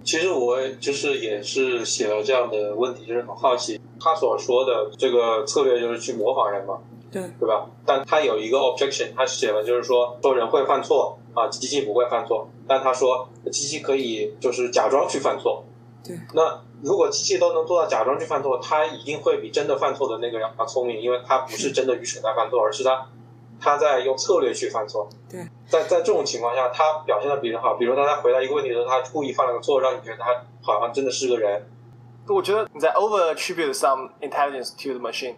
[0.04, 6.78] 其实我就是也是写了这样的问题，就是很好奇他所说的这个策略就是去模仿人嘛，
[7.10, 7.66] 对，对吧？
[7.84, 15.64] 但他有一个 objection，他写了就是说说人会犯错啊，机器不会犯错，但他说机器可以就是假装去犯错。
[16.04, 23.08] 对，那如果机器都能做到假装去犯错，它一定会比真的犯错的那个人要聪明，因为他不是真的愚蠢在犯错，而是他
[23.60, 25.08] 他在用策略去犯错。
[25.30, 27.74] 对，在在这种情况下，他表现的比人好。
[27.74, 30.26] 比如当他回答一个问题的时候，他故意犯了个错，让你觉得他
[30.62, 31.68] 好像真的是个人。
[32.26, 35.36] 我觉得你在 over attribute some intelligence to the machine。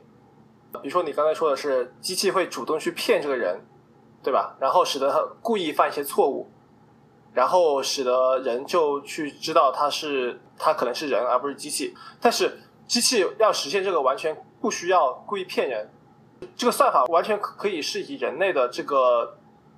[0.82, 3.60] 比如说你刚才说的是机器会主动去骗这个人，
[4.22, 4.56] 对吧？
[4.60, 6.48] 然后使得他故意犯一些错误，
[7.32, 11.96] 然后使得人就去知道他是他可能是人而不是机器。
[12.20, 15.90] 但是机器要实现这个完全不需要故意骗人，
[16.56, 19.36] 这个算法完全可以是以人类的这个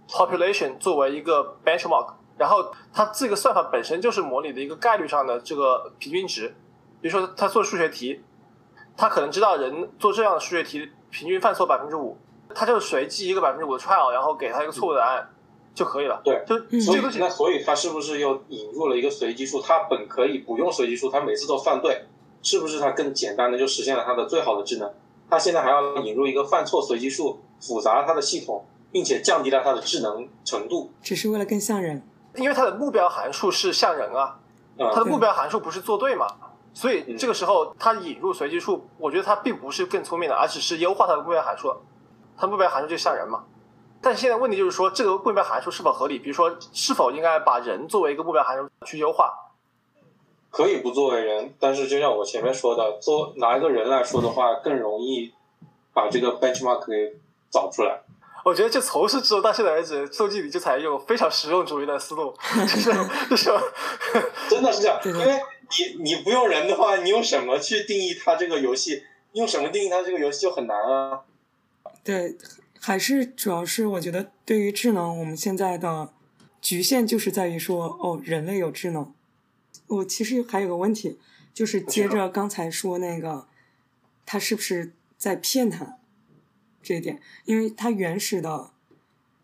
[0.09, 6.55] population 作为一个 benchmark，然后它这个算法本身就是模拟的一个概率上的这个平均值。
[7.01, 8.23] 比如说他做数学题，
[8.97, 12.17] 他可能知道人做这样的数学题平均犯错百分之五，
[12.55, 15.29] 他就随机一个百分之五的 trial，然后给他一个错误答案
[15.75, 16.21] 就可以了。
[16.25, 19.61] 对，就嗯所以那所以他是不是又引入了一个随机数？
[19.61, 22.05] 他本可以不用随机数，他每次都犯对，
[22.41, 24.89] 是不是他更简单的就实现了他的最好的智能？
[25.33, 30.91] 他现在还要引入一个犯错随机数，复杂了他的系统，并且降低了它的智能程度。
[31.01, 32.03] 只是为了更像人。
[32.35, 34.39] 因为它的目标函数是像人啊，
[34.77, 36.27] 啊、它的目标函数不是做对嘛，
[36.75, 41.81] 所以嗯这个时候它引入随机数，我觉得它并不是更聪明的，而只是优化它的目标函数了。
[42.37, 43.45] 它目标函数就像人嘛，
[44.03, 46.19] 但是现在问题就是说，这个目标函数是否合理？
[46.19, 49.33] 比如说，是否应该把人作为一个目标函数去优化？
[50.53, 55.33] 可以不作为人，但是就像我前面说的，做拿一个人来说的话，更容易
[55.95, 57.17] 把这个 benchmark 给
[57.51, 58.03] 找出来。
[58.45, 62.93] 我觉得就从始至终到现在为止，周记里就采用非常实用主义的思路， 就是
[63.31, 63.51] 就是
[64.51, 65.41] 真的是这样，因为
[65.97, 69.03] 你你不用人的话，你用什么去定义它这个游戏？
[69.33, 71.21] 用什么定义它这个游戏就很难啊。
[72.05, 72.37] 对，
[72.79, 76.11] 还是主要是我觉得对于智能，我们现在的
[76.61, 79.15] 局限就是在于说，哦，人类有智能。
[79.93, 81.19] 我其实还有个问题，
[81.53, 83.47] 就是接着刚才说那个，
[84.25, 85.99] 他是不是在骗他
[86.83, 87.21] 这一点？
[87.45, 88.71] 因为他原始的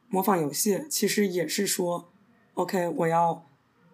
[0.08, 2.10] 模仿游戏其实也是说
[2.54, 3.46] ，OK，我要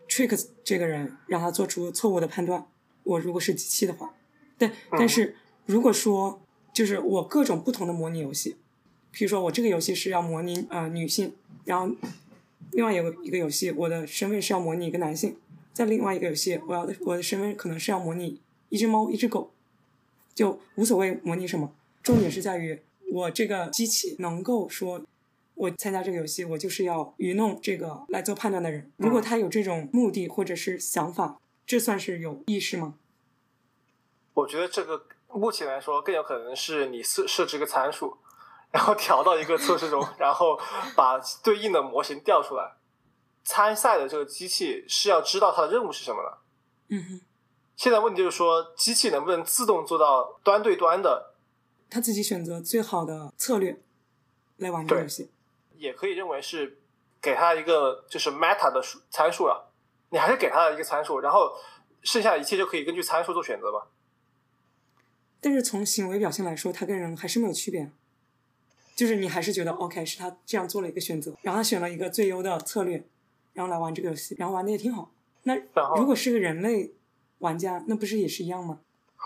[0.08, 2.66] trick 这个人，让他做出错误的判断。
[3.02, 4.14] 我如果是机器的话，
[4.56, 5.36] 但但是
[5.66, 6.40] 如果说
[6.72, 8.56] 就是我各种不同的模拟游戏，
[9.10, 11.94] 比如说我这个游戏是要模拟呃女性，然后
[12.70, 15.36] 另外有个一个游戏我的身份是要模拟一个男性，
[15.74, 19.52] 在另外一个游戏我要的我的身份可能是要模拟一只猫一只狗，
[20.32, 21.70] 就无所谓模拟什么，
[22.02, 22.80] 重点是在于
[23.12, 25.02] 我这个机器能够说。
[25.56, 28.90] 我参加这个游戏，我就是要愚弄这个来做判断的人。
[28.96, 32.94] 如果他有这种目的或者是想法，这算是有意识吗？
[34.32, 38.16] 我觉得这个目前来说更有可能是你设设置一个参数，
[38.72, 40.58] 然后调到一个测试中，然后
[40.96, 42.72] 把对应的模型调出来。
[43.44, 46.38] 参赛的这个机器是要知道它的任务是什么的。
[46.88, 47.20] 嗯哼，
[47.76, 51.35] 现在问题就是说，机器能不能自动做到端对端的，
[51.88, 53.80] 他自己选择最好的策略
[54.57, 55.30] 来玩这个游戏。
[55.76, 56.78] 也可以认为是
[57.20, 59.70] 给他一个就是 meta 的数参数了。
[60.11, 61.57] 你还是给它一个参数，然后
[62.04, 63.88] 剩下的一切就可以根据参数做选择吧。
[65.40, 67.90] 但是从行为表现来说，他跟人还是没有区别。
[68.94, 73.04] 就是你还是觉得 OK 是他这样做了一个选择，然后他选了一个最优的策略，
[73.54, 75.10] 然后来玩这个游戏，然后玩的也挺好。
[75.44, 75.54] 那
[75.96, 76.94] 如果是个人类
[77.38, 78.80] 玩家，那不是也是一样吗？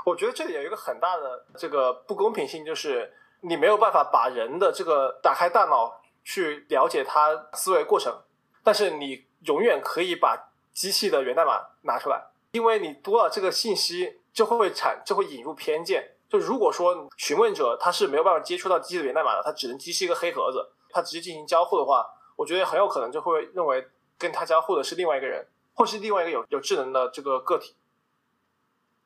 [0.05, 8.23] 我觉得这里有一个很大的这个不公平性，就是你没有办法把人的这个打开大脑去了解他思维过程，
[8.63, 16.13] 但是你永远可以把机器的源代码拿出来，因为你多了这个信息，就会产就会引入偏见。
[16.29, 20.59] 就如果说询问者他是没有办法接触到机器的源代码的，他只能机器一个黑盒子，
[20.91, 23.87] 他直接进行交互的话，我觉得很有可能就会认为
[24.19, 27.75] 跟他交互的是另外一个人，或是另外一个有有智能的这个个体。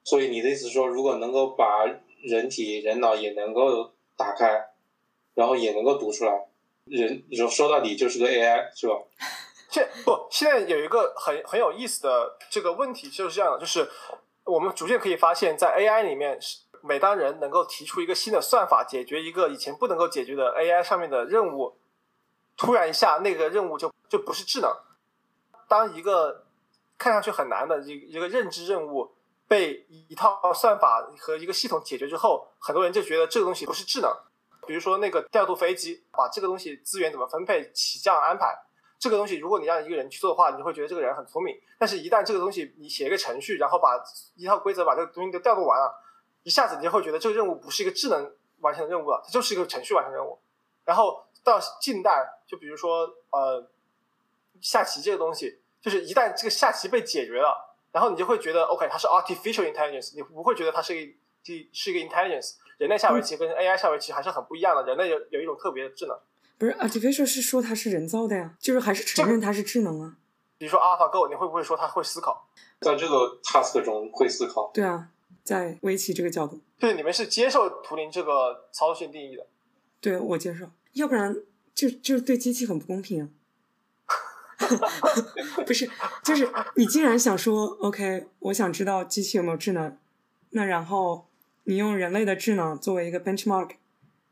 [0.05, 1.85] 所以你的意思说，如果能够把
[2.23, 4.71] 人体人脑也能够打开，
[5.35, 6.49] 然后也能够读出来，
[6.87, 8.95] 人你说说到底就是个 AI 是吧？
[9.71, 13.89] 现不，现在有一个很很有意思的这个问题就是这样的，就是
[14.45, 16.39] 我们逐渐可以发现，在 AI 里面，
[16.83, 21.77] 每当人能够提出一个新的算法，解决一个以前不能够解决的 AI 上面的任务，
[22.57, 24.71] 突然一下那个任务就就不是智能。
[25.73, 26.45] 当一个
[26.99, 29.11] 看上去很难的一一个认知任务
[29.49, 34.15] 被一套算法和一个系统解决之后，很多人就觉得这个东西不是智能。
[34.67, 38.55] 比如说那个调度飞机，把这个东西资源怎么分配、起降安排。
[38.99, 41.59] 这个东西，如果你让一个人去做的话，你会觉得这个人很聪明。
[41.79, 43.99] 但是，一旦这个东西你写一个程序，然后把
[44.37, 45.91] 一套规则把这个东西都调度完了，
[46.43, 48.31] 一下子你就会觉得这个任务不是一个智能
[48.61, 50.39] 完成的任务了，它就是一个程序完成任务。
[50.85, 53.67] 然后到近代，就比如说呃，
[54.61, 61.13] 下棋这个东西，就是一旦这个下棋被解决了，然后你就会觉得 OK，它是 artificial intelligence，你不会觉得它是一个
[61.73, 62.53] 是一个 intelligence。
[62.79, 66.17] 人类下围棋跟 AI 下围棋还是很不一样的，人类有有一种特别的智能。
[66.57, 70.17] 不是 artificial 是说它是人造的呀，就是还是承认它是智能啊。
[70.59, 72.49] 比如说 AlphaGo，你会不会说它会思考？
[72.81, 74.71] 在这个 task 中会思考。
[74.73, 75.09] 对啊，
[75.43, 79.47] 在围棋这个角度，就是你们是接受图灵这个操作性定义的。
[80.01, 81.37] 对我接受，要不然
[81.75, 83.29] 就就是对机器很不公平啊。
[85.67, 85.89] 不是，
[86.25, 89.97] 就是你既然想说 OK，我想知道机器有没有智能，
[90.51, 91.29] 那然后
[91.65, 93.77] 你用人类的智能作为一个 benchmark。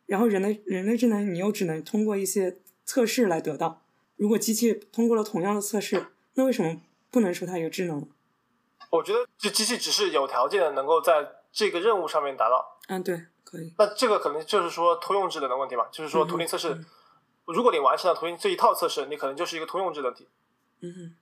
[0.06, 3.82] 然后人类人类智能，你又只能通过一些测试来得到。
[4.16, 6.80] 如果机器通过了同样的测试，那为什么
[7.12, 8.08] 不能说它有智能？
[8.90, 12.80] 我觉得这机器只是有条件的能够在这个任务上面达到。
[12.88, 13.72] 嗯，对，可以。
[13.78, 15.88] 那这个可能就是说通用智能的问题吧？
[15.92, 16.76] 就是说图灵测试，
[17.52, 20.28] 如果你完成了图灵这一套测试，你可能就是一个通用智能体。
[20.80, 21.16] 嗯哼。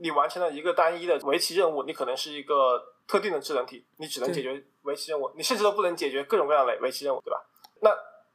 [0.00, 7.44] 你完成了一个单一的围棋任务，你可能是一个特定的智能体，你只能解决围棋任务，你甚至都不能解决各种各样的围棋任务，对吧？
[7.80, 7.90] 那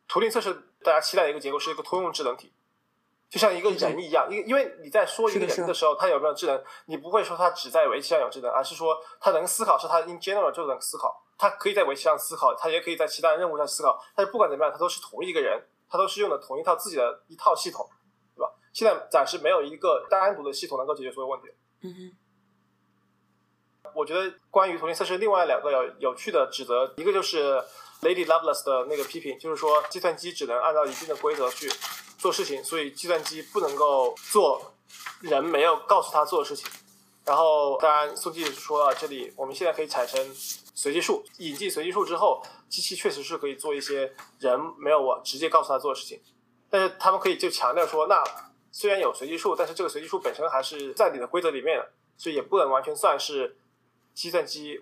[0.06, 2.52] 图灵测试大家期待的一个结果是一个通用智能体，
[3.30, 17.88] 就像一个人一样，因因为你在说一个人的时候，他有没有智能，你不会说他只在围棋上有智能，而是说他能思考，是他 in general 就能思考，他可以在围棋上思考，他也可以在其他任务上思考，但是不管怎么样，他都是同一个人，他都是用的同一套自己的一套系统，
[18.36, 18.52] 对吧？
[18.74, 21.48] 现在暂时没有一个单独的系统能够解决所有问题。
[21.82, 22.18] 嗯哼。
[23.94, 27.64] 我觉得关于图灵测试另外两个有有趣的指责，一个就是。
[28.04, 31.72] Lady Lovelace 的那个批评就是说，计算机只能按照一定的规则去
[32.18, 34.74] 做事情，所以计算机不能够做
[35.22, 36.70] 人没有告诉他做的事情。
[37.26, 46.20] 然后，当然，宋记说到这里，我们现在可以产生随机数，引进随机数之后，机器确实是可以做一些人没有我直接告诉他做的事情。
[46.70, 48.24] 但是他们可以就强调说，那
[48.72, 53.58] 虽然有随机数，但是这个随机数本身还是在你的规则里面的，所以也不能完全算是
[54.14, 54.82] 计算机。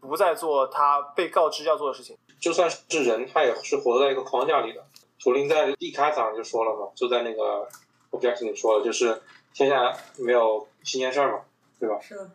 [0.00, 4.82] 不再做他被告知要做的事情，就算是人，他也是活在一个框架里的。
[5.22, 7.68] 图灵在一开场就说了嘛，就在那个
[8.10, 9.20] objection 里说了，就是
[9.52, 11.44] 天下没有新鲜事儿嘛，
[11.78, 12.00] 对吧？
[12.00, 12.30] 是的。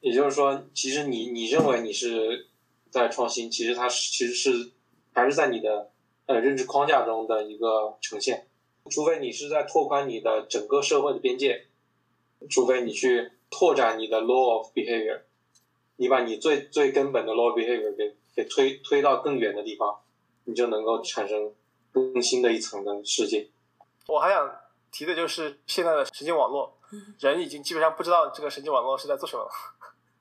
[0.00, 2.48] 也就是说，其实你你认为你是
[2.90, 4.70] 在创新，其实它是其实是
[5.12, 5.90] 还是在你的
[6.26, 8.46] 呃认知框架中的一个呈现，
[8.90, 11.66] 除非你是在拓宽你的整个社会的边界，
[12.48, 15.20] 除非你去拓展你的 law of behavior。
[15.96, 20.00] 你把你最最根本的 law behavior 给给推推到更远的地方，
[20.44, 21.52] 你就能够产生
[21.92, 23.50] 更新的一层的世界。
[24.06, 24.50] 我还想
[24.90, 26.79] 提的就是现在的神经网络，
[27.18, 29.50] 人已经基本上不知道这个神经网络是在做什么了。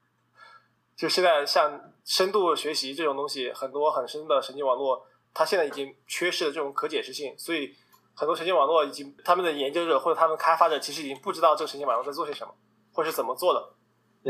[0.96, 7.76] 就现在像深度学习这种东西，很多很深的神经网络，它现在已经缺失了这种可解释性，所以
[8.14, 12.54] 很多神经网络已经他们的研究者或者他们开发者其实已经不知道这个神经网络在做些什么，
[12.94, 13.74] 或是怎么做的。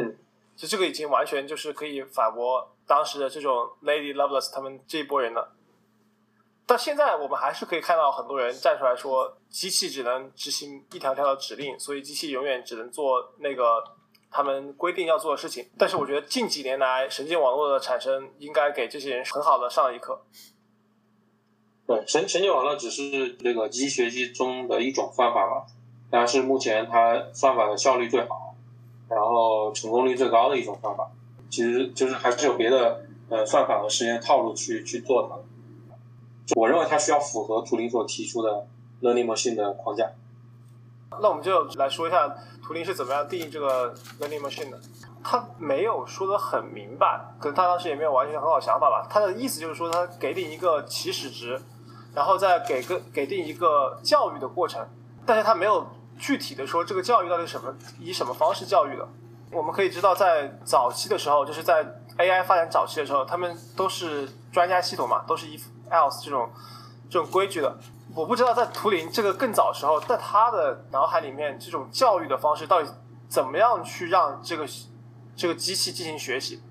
[0.01, 0.17] 嗯。
[0.55, 5.55] 就这个已经完全就是可以反驳当时的这种 Lady Lovelace 他们这一波人了。
[6.69, 13.83] 到现在我们还是可以看到很多人站出来说，机器只能执行一条条的指令，所以机器永远只能做那个
[14.29, 15.67] 他们规定要做的事情。
[15.79, 20.21] 但是我觉得近几年来神经网络的产生，应该给这些人很好的上了一课。
[21.87, 25.65] 对，神神经网络只是这个机器学习中的一种算法吧，
[26.11, 28.53] 但是目前它算法的效率最好。
[29.09, 31.09] 然后成功率最高的一种方法，
[31.49, 35.35] 其实就是还是有别的呃算法和实验套路去去做它。
[36.55, 38.65] 我认为它需要符合图灵所提出的
[39.01, 40.09] learning machine 的框架。
[41.21, 42.27] 那我们就来说一下
[42.63, 44.79] 图灵是怎么样定义这个 learning machine 的。
[45.21, 49.05] 他没有说的很明白，可能他当时也没有完全很好想法吧。
[49.09, 51.61] 他的意思就是说，他给定一个起始值，
[52.15, 54.87] 然后再给个给定一个教育的过程，
[55.25, 55.87] 但是他没有
[56.17, 59.05] 具体的说这个教育到底什么以什么方式教育的。
[59.51, 61.83] 我们可以知道，在早期的时候，就是在
[62.17, 66.49] AI 发展早期的时候，他们都是专家系统嘛，都是 if else 这种
[67.09, 67.77] 这种规矩的。
[68.15, 72.89] 我不知道在图灵这个更早时候，在他的脑海里面，这种教育的方式到底
[73.27, 74.65] 怎么样去让这个
[75.35, 76.63] 这个机器进行学习？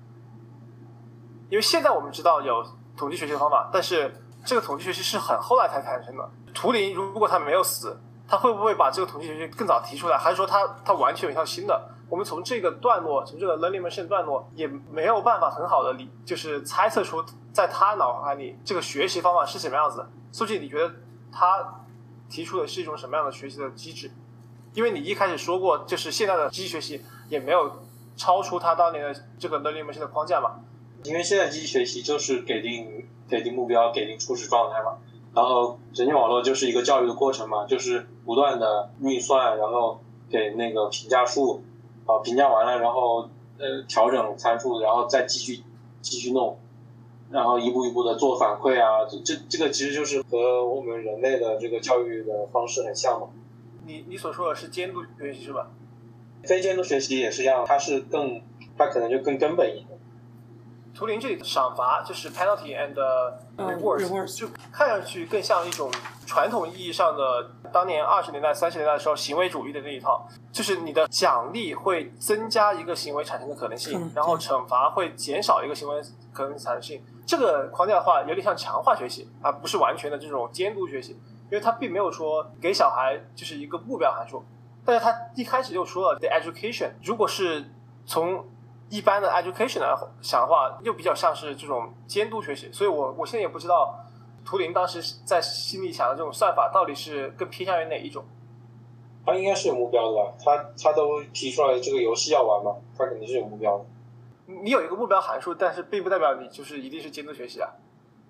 [1.49, 2.63] 因为现在我们知道有
[2.97, 6.29] 统计学习的方法，但是这个统计学习是很后来才产生的。
[6.53, 10.17] 图灵如果他没有死，他会不会把这个统计学习更早提出来？
[10.17, 11.89] 还是说他他完全有一套新的？
[12.09, 20.07] 我们从这个段落，从这个 learning machine 段落，也没有办法很好的理，就是猜测出在他脑海里这个学习方法是什么样子。
[20.31, 20.91] 苏静，你觉得
[21.31, 21.85] 他
[22.27, 24.11] 提出的是一种什么样的学习的机制？
[24.73, 27.83] 因为你一开始说过，就是现在的机器学习也没有
[28.17, 30.59] 超出他当年的这个 learning machine 的框架嘛。
[31.03, 34.97] 因为现在机器学习就是给定给定目标，给定初始状态嘛。
[35.35, 41.63] 然后神经网络就是一个教育的过程嘛，就是不断的运算，然后给那个评价数。
[42.09, 43.29] 啊，评价完了，然后
[43.59, 45.61] 呃调整参数，然后再继续
[46.01, 46.57] 继续弄，
[47.29, 53.27] 然后一步一步的做反馈啊，这这这个其实就是和我们人类的这个教育的方式很像嘛。
[53.85, 55.69] 你你所说的是监督学习是吧？
[56.43, 58.41] 非监督学习也是一样，它是更
[58.75, 59.98] 它可能就更根本一点。
[60.99, 62.93] 图灵这里的赏罚就是 penalty and
[63.55, 65.89] rewards，就看上去更像一种
[66.27, 76.01] 传统意义上的当年二十年代、三十年代的时候行为主义的那一套，就是你的奖励会增加一个行为产生的可能性，然后惩罚会减少一个行为
[76.33, 77.01] 可能产生性。
[77.25, 81.13] 这个框架的话，有点像强化学习，而不是完全的这种监督学习，
[81.49, 84.43] 因为它并没有说给小孩就是一个目标函数，
[84.83, 87.71] 但是他一开始就说了 the education，如果是
[88.05, 88.45] 从
[88.89, 93.95] 一般的 education 来想的话，又比较像是这种监督学习，所以我我现在也不知道
[94.43, 98.25] 图灵当时在心里想的这种算法到底是更偏向于哪一种。
[99.25, 100.33] 他应该是有目标的吧？
[100.43, 103.85] 他他都提出来这个游戏要玩嘛，他肯定是有目标的。
[104.47, 107.69] 你有一个目标函数，但是并不代表你就是一定是监督学习啊，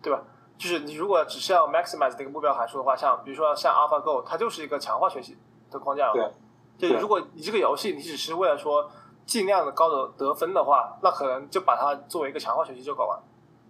[0.01, 0.21] 对吧？
[0.57, 5.37] 就是你如果只是要 maximize 这个目标函数的话，像比如说像 AlphaGo，它就是一个强化学习
[5.71, 6.11] 的框架。
[6.11, 6.89] 对。
[6.89, 8.91] 就如果你这个游戏你只是为了说。
[9.29, 13.19] 尽量的高的得分的话，那可能就把它作为一个强化学习就搞完。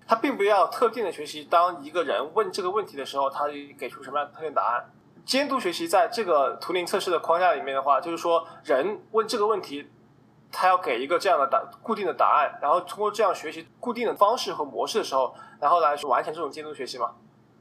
[0.08, 1.44] 它并不要特定的学习。
[1.44, 3.46] 当一个人问这个问题的时候，他
[3.78, 4.90] 给出什么样的特定答案？
[5.26, 9.90] 监督学习在这个图灵测试的框架里面的话，就是说人问这个问题，
[10.50, 17.12] 他要给一个这样的答固定的答案，然后通过这样学习固定的方式和模式的时候，然后来去完成这种监督学习嘛。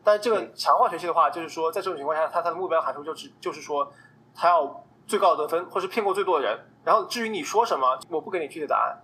[0.05, 3.92] 但这个强化学习的话，就是说在这种情况下，它它的目标函数就是就是说，
[4.32, 6.57] 他要最高的得分，或是骗过最多的人。
[6.85, 9.03] 然后至于你说什么，我不给你具体答案。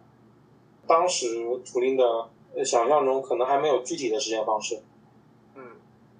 [0.86, 1.26] 当时
[1.64, 4.82] 图灵的想象中可能还没有具体的实现方式。
[5.54, 5.62] 嗯，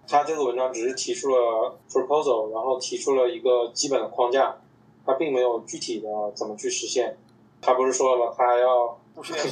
[0.08, 4.56] 他这个文章只是提出了 proposal，然后提出了一个基本的框架，
[5.04, 7.18] 他并没有具体的怎么去实现。
[7.60, 8.34] 他不是说了吗？
[8.36, 8.98] 他还要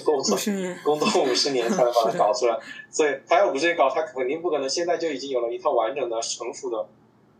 [0.05, 0.37] 工作
[0.83, 2.59] 工作五十年才能把它搞出来，
[2.91, 6.87] 所以他要五十年搞，他肯定不可能现在就已经有了一套完整的成熟的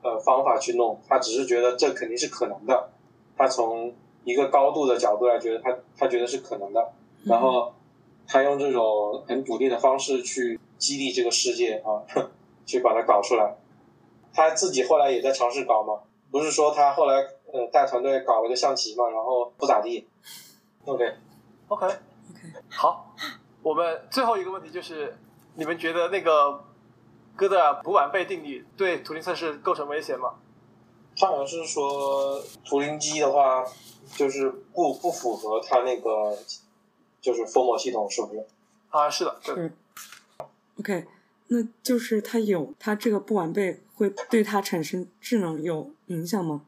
[0.03, 1.01] 呃方法去弄。
[1.09, 2.91] 他只是觉得这肯定是可能的，
[3.37, 3.95] 他从。
[4.25, 6.93] 一个高度的角度来觉得他他觉得是可能的，
[7.25, 7.75] 然后
[8.25, 11.99] 他用这种很笃定的方式去激励这个世界啊，
[12.65, 13.57] 去把它搞出来。
[14.33, 17.17] 他自己后来也在尝试搞嘛，不是说他后来
[17.53, 20.07] 呃带团队搞了个象棋嘛，然后不咋地。
[20.85, 21.05] OK
[21.67, 21.97] OK OK
[22.69, 23.17] 好，
[23.61, 25.17] 我们最后一个问题就是，
[25.57, 26.63] 你们觉得那个
[27.43, 30.35] 哥德尔不完备定理对图灵测试构成威胁吗？
[31.17, 33.65] 他好像是说图灵机的话。
[34.15, 36.37] 就是不不符合它那个
[37.19, 38.45] 就是 formal 系统，是不是？
[38.91, 39.73] 啊，是的，是。
[40.79, 41.07] OK，
[41.47, 46.61] 那就是它有它这个不完备，会对它产生智能有影响吗？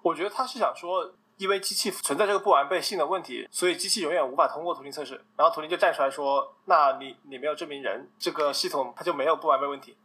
[0.00, 5.24] 我觉得他是想说，因为机器存在这个不完备性的问题，所以机器永远无法通过图灵测试。
[5.36, 9.96] 然后图灵就站出来说：“那你你没有证明人这个系统它就没有不完备问题，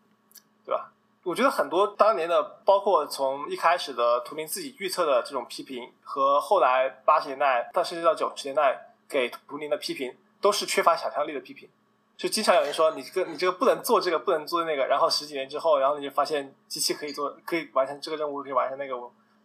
[0.64, 0.92] 对吧？”
[1.24, 11.68] 我觉得很多当年的，包括从一开始的图灵自己预测的这种批评，和后来八十年代到甚至到九十年代给图灵的批评，都是缺乏想象力的批评。
[12.16, 18.96] 就经常有人说你这个你这个不能做这个，不能做那个，然后十几年之后，然后你就发现机器可以做，可以完成这个任务，可以完成那个。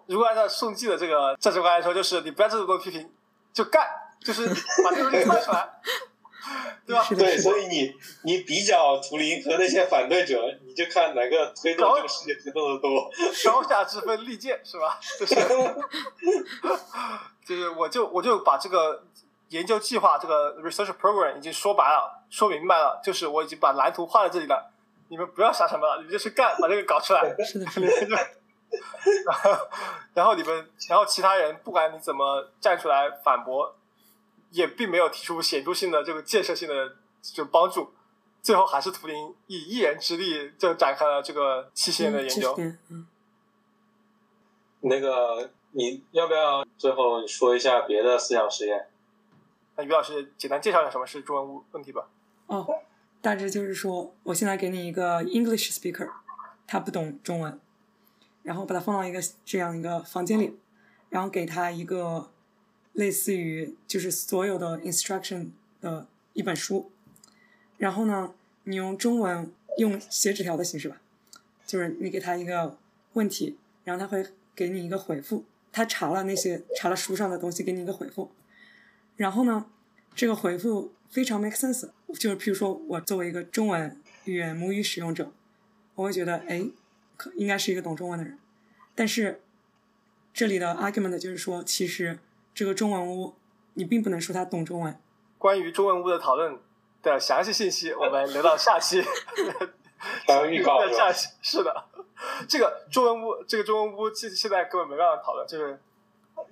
[0.09, 3.09] 如果按照宋季的这个价值观来说，就是你不要这么多批评，
[3.52, 3.86] 就干，
[4.24, 4.48] 就是
[4.82, 5.68] 把这个东西做出来。
[6.86, 7.04] 对吧？
[7.11, 7.92] 对，所以你
[8.22, 13.11] 你比较图灵和那些反对者，你就看哪个推动这个世界推动的多。
[13.44, 14.98] 高下之分，利剑是吧？
[15.20, 15.34] 就是，
[17.44, 19.04] 就是，我就我就把这个
[19.48, 24.70] 研究计划这个 research program 已经说白了，说明白了，就是我已经把蓝图画在这里了，
[25.09, 27.28] 你们不要想什么了，你们就去干，把这个搞出来。
[27.44, 28.16] 是的，是的。
[29.26, 29.68] 然后，
[30.14, 33.76] 然后你们，然后其他人，不管你怎么站出来反驳，
[34.51, 37.92] 也并没有提出显著性的这个建设性的就帮助，
[38.42, 42.55] 最后还是图灵以一人之力就展开了这个七十年的研究。
[42.88, 43.07] 嗯。
[44.80, 48.88] 那个，你要不要最后说一下别的思想实验？
[49.76, 52.09] 那于老师简单介绍一下什么是中文问问题吧。
[52.46, 52.66] 哦，
[53.20, 56.09] 大致就是说，我现在给你一个 English speaker，
[56.66, 57.61] 他不懂中文，
[58.43, 60.57] 然后把它放到一个这样一个房间里，
[61.11, 62.30] 然后给他一个
[62.93, 66.91] 类似于就是所有的 instruction 的一本书，
[67.76, 68.32] 然后呢，
[68.64, 71.01] 你用中文用写纸条的形式吧，
[71.66, 72.78] 就是你给他一个
[73.12, 74.26] 问题，然后他会。
[74.59, 78.32] 给你一个回复，他查了那些查了书上的东西，给你一个回复。
[79.16, 79.66] 然后呢，
[80.16, 85.30] 这个回复非常 make sense，就是譬如说我作为一个中文语言母语使用者，
[85.95, 86.66] 我会觉得哎，
[87.18, 88.38] 可应该是一个懂中文的人。
[88.94, 89.42] 但是
[90.32, 92.18] 这里的 argument 就是说，其实
[92.54, 93.34] 这个中文屋
[93.74, 94.98] 你并不能说他懂中文。
[95.36, 96.58] 关于中文屋的讨论
[97.02, 99.04] 的详细信息，我们留到下期。
[100.26, 101.84] 还有预告 下期是的。
[102.48, 105.78] 这个中文屋，这个中文屋，现现在根本没办法讨论，就是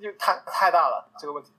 [0.00, 1.50] 因为太太大了这个问题。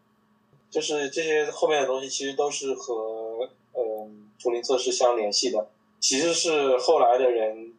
[0.69, 5.69] 就是这些后面的东西，其实都是和嗯图灵测试相联系的。
[5.99, 7.73] 其实是后来的人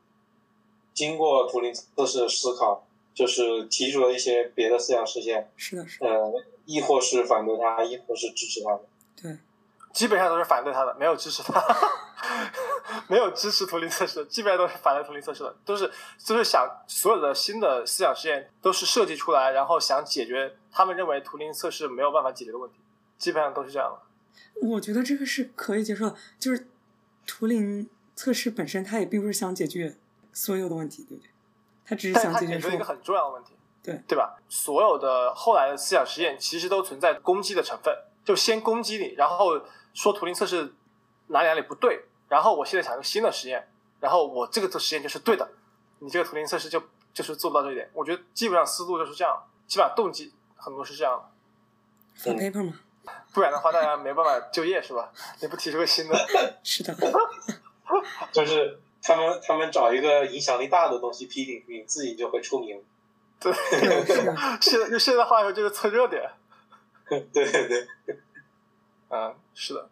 [0.98, 2.84] 经过图灵测试思考，
[3.14, 5.48] 就是提出了一些别的思想实现。
[5.56, 6.06] 是的，是的。
[6.08, 8.80] 呃，亦或是反对他，亦或是支持他的。
[9.22, 9.38] 对。
[9.92, 11.62] 基本上都是反对他的，没有支持他，
[13.08, 22.78] 没有支持图灵测试的，基本上都是反对图灵测试的，都是就是想所有的新的思想实验都是设计出来，然后想解决他们认为图灵测试没有办法解决的问题，
[23.18, 24.68] 基本上都是这样的。
[24.68, 26.68] 我觉得这个是可以接受，就是
[27.26, 29.96] 图灵测试本身，它也并不是想解决
[30.42, 31.30] 所有的问题，对不对？
[31.86, 34.36] 他只是想解决一个很重要的问题，对对吧？
[34.48, 39.60] 所有的后来的思想实验其实都存在攻击的成分，就先攻击你，然后。
[39.94, 40.74] 说图灵测试
[41.28, 43.68] 哪里哪里不对，然后我现在想一个新的实验，
[43.98, 45.50] 然后我这个实验就是对的，
[45.98, 46.80] 你这个图灵测试就
[47.12, 47.90] 就是做不到这一点。
[47.92, 51.20] 我觉得基本上思路就是这样，基本上动机很多是这样
[52.22, 52.32] 的。
[52.32, 52.74] paper 吗？
[53.32, 55.10] 不然的话大家没办法就业是吧？
[55.40, 56.16] 你不提出个新的？
[56.62, 56.94] 是的。
[58.30, 58.78] 就是
[59.08, 62.84] 他们他们找一个影响力大的东西批评批评，自己就会出名。
[63.40, 63.50] 对，
[64.60, 66.30] 现在就现在话说就是蹭热点。
[67.08, 67.86] 对对对。
[69.08, 69.88] 嗯，是的。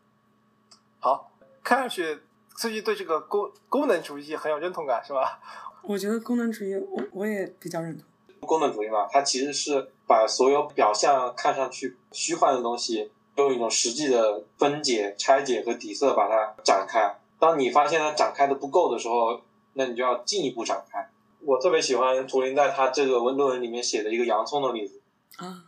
[1.01, 1.33] 好，
[1.64, 2.21] 看上去
[2.55, 5.41] 最近对这个功功能主义很有认同感，是吧？
[5.81, 8.05] 我觉得功能主义，我我也比较认同。
[8.41, 17.19] 功能主义嘛，它其实是把所有表象看上去虚幻的东西，用一种实际的分解、拆解和底色把它展开。
[17.39, 19.41] 当你发现它展开的不够的时候，
[19.74, 21.09] 那你就要进一步展开。
[21.45, 25.01] 我特别喜欢图灵在他这个文论文里面写的一个洋葱的例子。
[25.37, 25.64] 啊。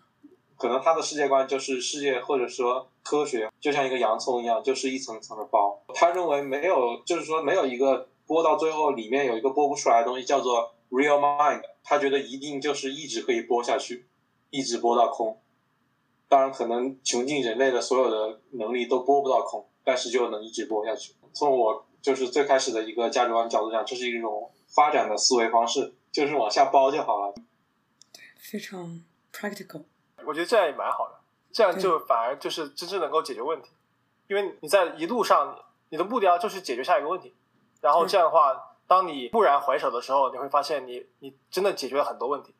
[0.56, 5.78] 可能他的世界观就是世界，或者说科学，就像一个洋葱一样，就是一层层的剥。
[5.94, 11.62] 他认为没有，就是说没有一个剥到最后里面有一个剥不出来的东西，叫做 real mind。
[11.84, 14.08] 他觉得一定就是一直可以剥下去，
[14.50, 15.40] 一直剥到空。
[16.28, 21.14] 当然，可能穷尽人类的所有的能力都剥不到空，但是就能一直剥下去。
[21.32, 27.34] 从我就是最开始的一个价值观角度讲，这是一种发展的思维方式，就是往下包就好了。
[28.12, 29.02] 对，非常
[29.32, 29.84] practical。
[30.24, 31.14] 我觉得这样也蛮好的，
[31.52, 33.70] 这样就反而就是真正能够解决问题，
[34.26, 35.58] 因为你在一路上，
[35.88, 37.34] 你的目标就是解决下一个问题，
[37.80, 42.54] 然后这样的话，当你蓦然回首的时候，你会发现你你真的解决了很多问题。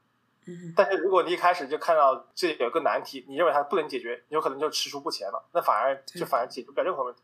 [0.47, 0.73] 嗯。
[0.77, 7.23] 但是如果你一开始就看到这有个难题，你认为它不能解决，有可能就踟蹰不前了，那反而就反而解决不了任何问题。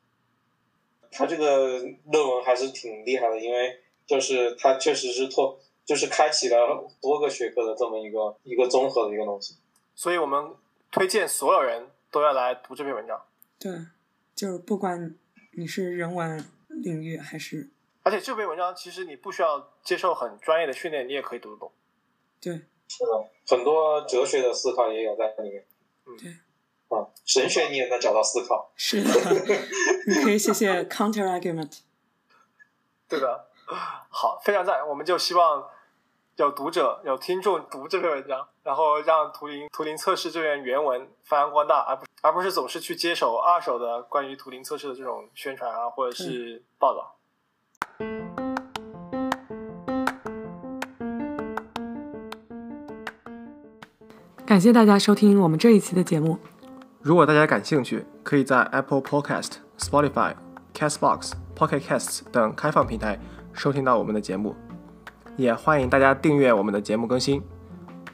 [1.14, 6.56] 他这个论文还是挺厉害的，因为就是他确实是拓，就是开启了
[7.00, 9.54] 多个学科的这么一个一个综合的一个东西。
[9.94, 10.52] 所以我们
[10.90, 13.24] 推荐所有人都要来读这篇文章。
[13.58, 13.72] 对，
[14.34, 15.16] 就是不管
[15.52, 17.70] 你是人文领域还是，
[18.02, 21.72] 而且这篇文章其实你不需要接受很专业的训练，你也可以读得懂。
[22.40, 22.52] 对，
[22.88, 25.64] 是的，很多哲学的思考也有在里面。
[26.06, 26.36] 嗯，对。
[26.88, 28.70] 啊，神学你也能找到思考。
[28.76, 29.10] 是的，
[30.06, 31.80] 你可以写写 counter argument。
[33.08, 33.46] 对的，
[34.10, 34.86] 好，非常赞。
[34.88, 35.64] 我们就希望。
[36.36, 47.14] 有读者、有听众读这篇文章，然后让图灵图灵测试这篇原文发扬光大，而不而不是总是去接手二手的关于图灵测试的这种宣传啊，或者是报道。
[54.44, 56.40] 感谢大家收听我们这一期的节目。
[57.04, 60.32] 如果大家感兴趣，可以在 Apple Podcast、Spotify、
[60.74, 63.20] Castbox、Pocket Casts 等开放平台
[63.52, 64.56] 收听到我们的节目。
[65.36, 67.42] 也欢迎大家订阅我们的节目更新。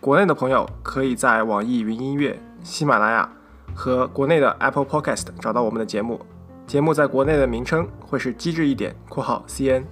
[0.01, 3.30] 国内的朋友可以在网易云音乐、喜马拉雅
[3.76, 6.20] 和国内的 Apple Podcast 找到我们的节目。
[6.66, 9.84] 节目在国内的名称会是机智一点（括号 CN）。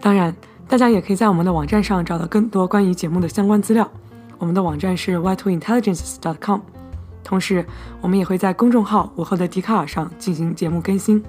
[0.00, 0.32] 当然，
[0.68, 3.90] 大家也可以在我们的网站上找到更多关于节目的相关资料。
[4.38, 6.60] 我们的网站是 y2intelligences.com。
[7.22, 7.64] 同时，
[8.00, 11.22] 我们也会在公众号“午后的笛卡尔”上进行节目更新。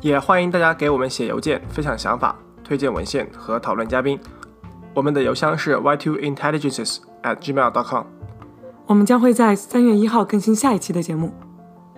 [0.00, 4.18] 也欢迎大家给我们写邮件，分享想法、推荐文献和讨论嘉宾。
[4.94, 8.04] 我们的邮箱是 y2intelligences at gmail.com。
[8.86, 11.32] 我们将会在三月一号更新下一期的节目。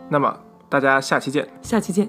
[0.08, 0.38] 那么，
[0.68, 1.48] 大家下期见。
[1.60, 2.08] 下期见。